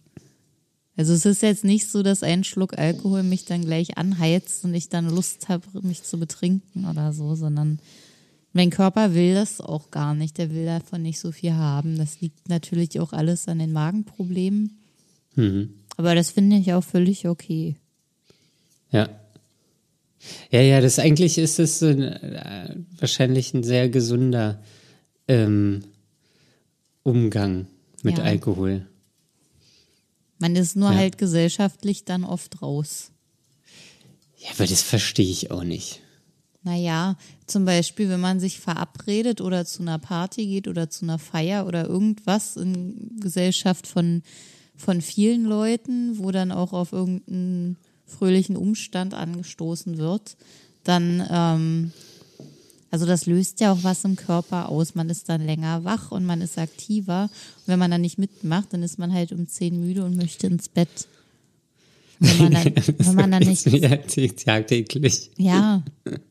Also 0.97 1.13
es 1.13 1.27
ist 1.27 1.43
jetzt 1.43 1.65
nicht 1.65 1.91
so, 1.91 2.03
dass 2.03 2.23
ein 2.23 2.43
Schluck 2.43 2.79
Alkohol 2.79 3.23
mich 3.23 3.45
dann 3.45 3.63
gleich 3.63 3.99
anheizt 3.99 4.65
und 4.65 4.75
ich 4.75 4.89
dann 4.89 5.11
Lust 5.11 5.49
habe, 5.49 5.65
mich 5.83 6.03
zu 6.03 6.19
betrinken 6.19 6.87
oder 6.87 7.13
so, 7.13 7.35
sondern 7.35 7.79
mein 8.55 8.71
Körper 8.71 9.13
will 9.13 9.35
das 9.35 9.61
auch 9.61 9.91
gar 9.91 10.15
nicht. 10.15 10.39
Der 10.39 10.51
will 10.55 10.65
davon 10.65 11.03
nicht 11.03 11.21
so 11.21 11.33
viel 11.33 11.53
haben. 11.53 11.99
Das 11.99 12.23
liegt 12.23 12.49
natürlich 12.49 12.99
auch 12.99 13.13
alles 13.13 13.49
an 13.49 13.59
den 13.59 13.73
Magenproblemen. 13.73 14.79
Aber 15.99 16.15
das 16.15 16.31
finde 16.31 16.57
ich 16.57 16.73
auch 16.73 16.85
völlig 16.85 17.29
okay. 17.29 17.77
Ja. 18.91 19.11
Ja, 20.51 20.61
ja, 20.63 20.81
das 20.81 20.99
eigentlich 20.99 21.37
ist 21.37 21.59
es 21.59 21.83
äh, 21.83 22.75
wahrscheinlich 22.99 23.53
ein 23.53 23.63
sehr 23.63 23.91
gesunder 23.91 24.63
ähm, 25.29 25.83
Umgang 27.03 27.67
mit 28.03 28.17
Ja. 28.17 28.25
Alkohol. 28.25 28.87
Man 30.39 30.57
ist 30.57 30.77
nur 30.77 30.91
Ja. 30.93 30.97
halt 30.99 31.19
gesellschaftlich 31.19 32.05
dann 32.05 32.25
oft 32.25 32.61
raus. 32.63 33.11
Ja, 34.39 34.51
aber 34.55 34.67
das 34.67 34.83
verstehe 34.83 35.31
ich 35.31 35.51
auch 35.51 35.65
nicht. 35.65 36.01
Naja, 36.63 37.17
zum 37.47 37.65
Beispiel, 37.65 38.09
wenn 38.09 38.21
man 38.21 38.41
sich 38.41 38.59
verabredet 38.59 39.41
oder 39.41 39.65
zu 39.65 39.83
einer 39.83 39.99
Party 40.01 40.47
geht 40.47 40.67
oder 40.69 40.91
zu 40.91 41.05
einer 41.05 41.19
Feier 41.19 41.65
oder 41.67 41.87
irgendwas 41.87 42.57
in 42.57 43.17
Gesellschaft 43.21 43.87
von, 43.87 44.23
von 44.77 45.01
vielen 45.01 45.45
Leuten, 45.45 46.19
wo 46.19 46.33
dann 46.33 46.51
auch 46.51 46.73
auf 46.73 46.93
irgendeinen 46.93 47.77
fröhlichen 48.05 48.57
Umstand 48.57 49.15
angestoßen 49.15 49.97
wird, 49.99 50.37
dann, 50.83 51.25
ähm, 51.31 51.93
also 52.91 53.05
das 53.07 53.27
löst 53.27 53.61
ja 53.61 53.73
auch 53.73 53.83
was 53.83 54.05
im 54.05 54.17
Körper 54.17 54.69
aus. 54.69 54.95
Man 54.95 55.11
ist 55.11 55.29
dann 55.29 55.45
länger 55.45 55.85
wach 55.85 56.13
und 56.13 56.25
man 56.25 56.41
ist 56.41 56.57
aktiver. 56.59 57.25
Und 57.25 57.67
wenn 57.67 57.79
man 57.79 57.91
dann 57.91 58.01
nicht 58.01 58.19
mitmacht, 58.19 58.73
dann 58.73 58.83
ist 58.83 58.99
man 58.99 59.13
halt 59.13 59.33
um 59.33 59.49
zehn 59.49 59.81
müde 59.81 60.05
und 60.05 60.17
möchte 60.17 60.47
ins 60.47 60.69
Bett. 60.69 61.09
Wenn 62.21 62.39
man 62.39 62.53
dann, 62.53 62.65
wenn 62.99 63.15
man 63.15 63.31
dann 63.33 63.43
nicht 63.43 63.67
ja, 63.67 63.97
tagtäglich. 63.97 65.31
ja. 65.37 65.83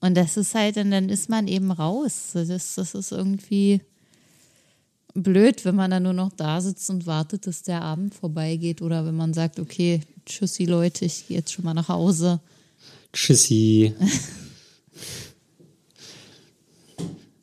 Und 0.00 0.16
das 0.16 0.36
ist 0.36 0.54
halt, 0.54 0.76
und 0.76 0.90
dann 0.90 1.08
ist 1.08 1.30
man 1.30 1.48
eben 1.48 1.70
raus. 1.70 2.32
Das, 2.34 2.50
ist- 2.50 2.76
das 2.76 2.94
ist 2.94 3.10
irgendwie 3.10 3.80
blöd, 5.14 5.64
wenn 5.64 5.76
man 5.76 5.90
dann 5.90 6.02
nur 6.02 6.12
noch 6.12 6.30
da 6.30 6.60
sitzt 6.60 6.90
und 6.90 7.06
wartet, 7.06 7.46
dass 7.46 7.62
der 7.62 7.80
Abend 7.80 8.14
vorbeigeht. 8.14 8.82
Oder 8.82 9.06
wenn 9.06 9.16
man 9.16 9.32
sagt, 9.32 9.58
okay, 9.58 10.02
tschüssi 10.26 10.66
Leute, 10.66 11.06
ich 11.06 11.26
gehe 11.28 11.38
jetzt 11.38 11.52
schon 11.54 11.64
mal 11.64 11.72
nach 11.72 11.88
Hause. 11.88 12.40
Tschüssi. 13.14 13.94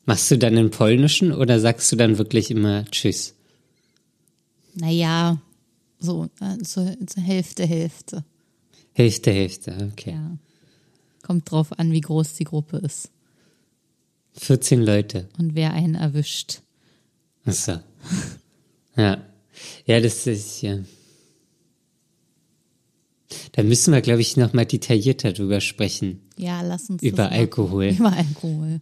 Machst 0.04 0.30
du 0.30 0.38
dann 0.38 0.56
in 0.56 0.70
Polnischen 0.70 1.32
oder 1.32 1.60
sagst 1.60 1.90
du 1.92 1.96
dann 1.96 2.18
wirklich 2.18 2.50
immer 2.50 2.84
Tschüss? 2.86 3.34
Naja, 4.74 5.40
so, 5.98 6.24
äh, 6.40 6.56
so, 6.64 6.84
so 7.08 7.20
Hälfte, 7.20 7.64
Hälfte. 7.66 8.24
Hälfte, 8.94 9.30
Hälfte, 9.30 9.90
okay. 9.92 10.12
Ja. 10.12 10.36
Kommt 11.22 11.50
drauf 11.50 11.78
an, 11.78 11.92
wie 11.92 12.00
groß 12.00 12.34
die 12.34 12.44
Gruppe 12.44 12.78
ist 12.78 13.10
14 14.34 14.82
Leute. 14.82 15.28
und 15.38 15.54
wer 15.54 15.72
einen 15.72 15.94
erwischt. 15.94 16.60
Achso. 17.44 17.78
Ja. 18.94 19.24
Ja, 19.86 20.00
das 20.00 20.26
ist 20.26 20.60
ja. 20.60 20.78
Da 23.52 23.62
müssen 23.62 23.94
wir, 23.94 24.02
glaube 24.02 24.20
ich, 24.20 24.36
nochmal 24.36 24.66
detaillierter 24.66 25.32
drüber 25.32 25.62
sprechen. 25.62 26.20
Ja, 26.36 26.60
lass 26.60 26.90
uns 26.90 27.02
Über. 27.02 27.30
Alkohol. 27.30 27.86
Über 27.98 28.12
Alkohol. 28.12 28.80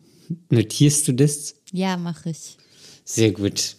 Notierst 0.49 1.09
du 1.09 1.13
das? 1.13 1.55
Ja, 1.73 1.97
mache 1.97 2.31
ich. 2.31 2.57
Sehr 3.05 3.33
gut. 3.33 3.77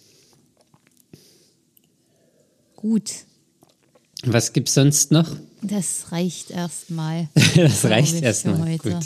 Gut. 2.76 3.10
Was 4.24 4.52
gibt's 4.52 4.74
sonst 4.74 5.12
noch? 5.12 5.36
Das 5.62 6.12
reicht 6.12 6.50
erstmal. 6.50 7.28
Das 7.54 7.84
reicht 7.84 8.22
erstmal. 8.22 8.78
Gut. 8.78 8.96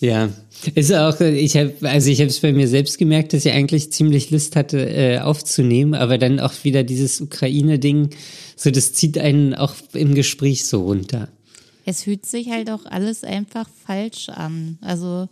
Ja, 0.00 0.30
ist 0.74 0.92
auch, 0.92 1.20
ich 1.20 1.56
habe, 1.56 1.74
also 1.82 2.10
ich 2.10 2.18
habe 2.18 2.28
es 2.28 2.40
bei 2.40 2.52
mir 2.52 2.66
selbst 2.66 2.98
gemerkt, 2.98 3.32
dass 3.32 3.44
ich 3.44 3.52
eigentlich 3.52 3.92
ziemlich 3.92 4.30
Lust 4.30 4.56
hatte, 4.56 4.78
äh, 4.88 5.18
aufzunehmen, 5.20 5.94
aber 5.94 6.18
dann 6.18 6.40
auch 6.40 6.52
wieder 6.64 6.82
dieses 6.82 7.20
Ukraine-Ding, 7.20 8.10
so 8.56 8.70
das 8.70 8.94
zieht 8.94 9.18
einen 9.18 9.54
auch 9.54 9.74
im 9.92 10.14
Gespräch 10.14 10.66
so 10.66 10.82
runter. 10.82 11.28
Es 11.84 12.02
fühlt 12.02 12.26
sich 12.26 12.50
halt 12.50 12.70
auch 12.70 12.84
alles 12.86 13.22
einfach 13.24 13.68
falsch 13.86 14.28
an. 14.28 14.78
Also 14.80 15.28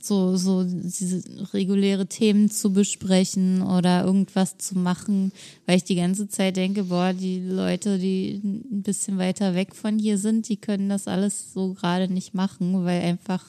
so, 0.00 0.36
so 0.36 0.64
diese 0.64 1.22
reguläre 1.52 2.06
Themen 2.06 2.50
zu 2.50 2.72
besprechen 2.72 3.62
oder 3.62 4.04
irgendwas 4.04 4.56
zu 4.58 4.78
machen, 4.78 5.32
weil 5.66 5.78
ich 5.78 5.84
die 5.84 5.96
ganze 5.96 6.28
Zeit 6.28 6.56
denke, 6.56 6.84
boah, 6.84 7.12
die 7.12 7.40
Leute, 7.40 7.98
die 7.98 8.40
ein 8.44 8.82
bisschen 8.82 9.18
weiter 9.18 9.54
weg 9.54 9.74
von 9.74 9.98
hier 9.98 10.18
sind, 10.18 10.48
die 10.48 10.56
können 10.56 10.88
das 10.88 11.08
alles 11.08 11.52
so 11.52 11.74
gerade 11.74 12.12
nicht 12.12 12.34
machen, 12.34 12.84
weil 12.84 13.02
einfach 13.02 13.44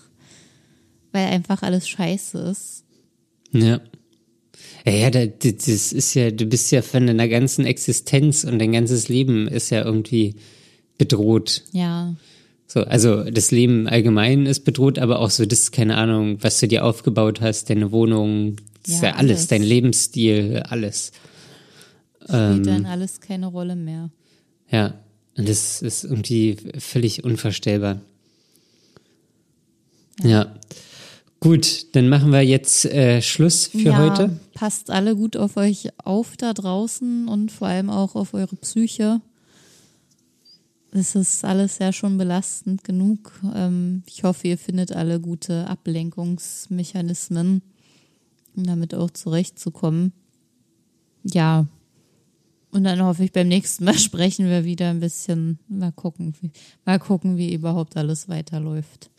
weil 1.13 1.27
einfach 1.27 1.61
alles 1.63 1.87
scheiße 1.87 2.37
ist. 2.39 2.83
Ja. 3.53 3.79
Ja, 4.85 4.91
ja, 4.91 5.09
da- 5.09 5.25
das 5.27 5.93
ist 5.93 6.13
ja, 6.15 6.31
du 6.31 6.45
bist 6.45 6.71
ja 6.71 6.81
von 6.81 7.07
deiner 7.07 7.27
ganzen 7.27 7.65
Existenz 7.65 8.43
und 8.43 8.59
dein 8.59 8.71
ganzes 8.73 9.07
Leben 9.07 9.47
ist 9.47 9.69
ja 9.69 9.83
irgendwie 9.85 10.35
bedroht. 10.97 11.63
Ja, 11.71 12.15
So, 12.69 12.81
also 12.81 13.23
das 13.23 13.51
Leben 13.51 13.87
allgemein 13.87 14.45
ist 14.45 14.65
bedroht, 14.65 14.99
aber 14.99 15.19
auch 15.19 15.29
so 15.29 15.45
das, 15.45 15.71
keine 15.71 15.95
Ahnung, 15.95 16.37
was 16.41 16.59
du 16.59 16.67
dir 16.67 16.83
aufgebaut 16.83 17.39
hast, 17.39 17.69
deine 17.69 17.91
Wohnung, 17.93 18.57
das 18.83 18.95
ist 18.95 19.01
Ja, 19.01 19.09
ja 19.09 19.15
alles, 19.15 19.37
alles. 19.37 19.47
dein 19.47 19.63
Lebensstil, 19.63 20.63
alles. 20.67 21.13
spielt 22.23 22.67
dann 22.67 22.85
alles 22.85 23.21
keine 23.21 23.47
Rolle 23.47 23.77
mehr. 23.77 24.09
Ja, 24.69 24.95
und 25.37 25.47
das 25.47 25.81
ist 25.81 26.03
irgendwie 26.03 26.57
völlig 26.77 27.23
unvorstellbar. 27.23 28.01
Ja. 30.23 30.53
Gut, 31.39 31.95
dann 31.95 32.09
machen 32.09 32.31
wir 32.31 32.41
jetzt 32.41 32.85
äh, 32.85 33.21
Schluss 33.21 33.67
für 33.67 33.77
ja, 33.79 33.97
heute. 33.97 34.39
Passt 34.55 34.89
alle 34.89 35.15
gut 35.15 35.37
auf 35.37 35.55
euch 35.55 35.89
auf 36.03 36.35
da 36.35 36.53
draußen 36.53 37.27
und 37.27 37.51
vor 37.51 37.67
allem 37.67 37.89
auch 37.91 38.15
auf 38.15 38.33
eure 38.33 38.55
Psyche. 38.55 39.21
Es 40.91 41.15
ist 41.15 41.43
alles 41.43 41.79
ja 41.79 41.91
schon 41.91 42.17
belastend 42.17 42.83
genug. 42.83 43.31
Ähm, 43.55 44.03
ich 44.07 44.23
hoffe, 44.23 44.47
ihr 44.47 44.57
findet 44.57 44.93
alle 44.93 45.19
gute 45.19 45.67
Ablenkungsmechanismen, 45.67 47.61
um 48.55 48.63
damit 48.63 48.95
auch 48.95 49.11
zurechtzukommen. 49.11 50.13
Ja. 51.23 51.67
Und 52.71 52.83
dann 52.83 53.01
hoffe 53.03 53.23
ich, 53.23 53.31
beim 53.31 53.47
nächsten 53.47 53.85
Mal 53.85 53.93
sprechen 53.97 54.47
wir 54.47 54.65
wieder 54.65 54.89
ein 54.89 54.99
bisschen, 54.99 55.59
mal 55.67 55.91
gucken, 55.91 56.33
wie, 56.41 56.51
mal 56.85 56.99
gucken, 56.99 57.37
wie 57.37 57.53
überhaupt 57.53 57.97
alles 57.97 58.29
weiterläuft. 58.29 59.09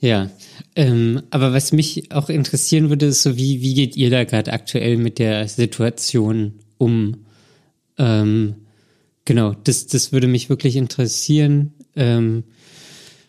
Ja, 0.00 0.30
ähm, 0.76 1.22
aber 1.30 1.52
was 1.52 1.72
mich 1.72 2.12
auch 2.12 2.28
interessieren 2.28 2.90
würde, 2.90 3.06
ist 3.06 3.22
so, 3.22 3.36
wie, 3.36 3.62
wie 3.62 3.74
geht 3.74 3.96
ihr 3.96 4.10
da 4.10 4.24
gerade 4.24 4.52
aktuell 4.52 4.96
mit 4.96 5.18
der 5.18 5.48
Situation 5.48 6.60
um? 6.78 7.24
Ähm, 7.96 8.56
genau, 9.24 9.54
das, 9.64 9.86
das 9.86 10.12
würde 10.12 10.28
mich 10.28 10.48
wirklich 10.48 10.76
interessieren. 10.76 11.74
Ähm, 11.96 12.44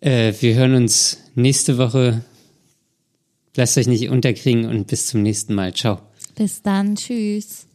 äh, 0.00 0.32
wir 0.40 0.54
hören 0.54 0.74
uns 0.74 1.18
nächste 1.34 1.78
Woche. 1.78 2.22
Lasst 3.54 3.76
euch 3.76 3.86
nicht 3.86 4.08
unterkriegen 4.08 4.64
und 4.64 4.86
bis 4.86 5.06
zum 5.06 5.22
nächsten 5.22 5.54
Mal. 5.54 5.74
Ciao. 5.74 6.00
Bis 6.34 6.62
dann, 6.62 6.96
tschüss. 6.96 7.66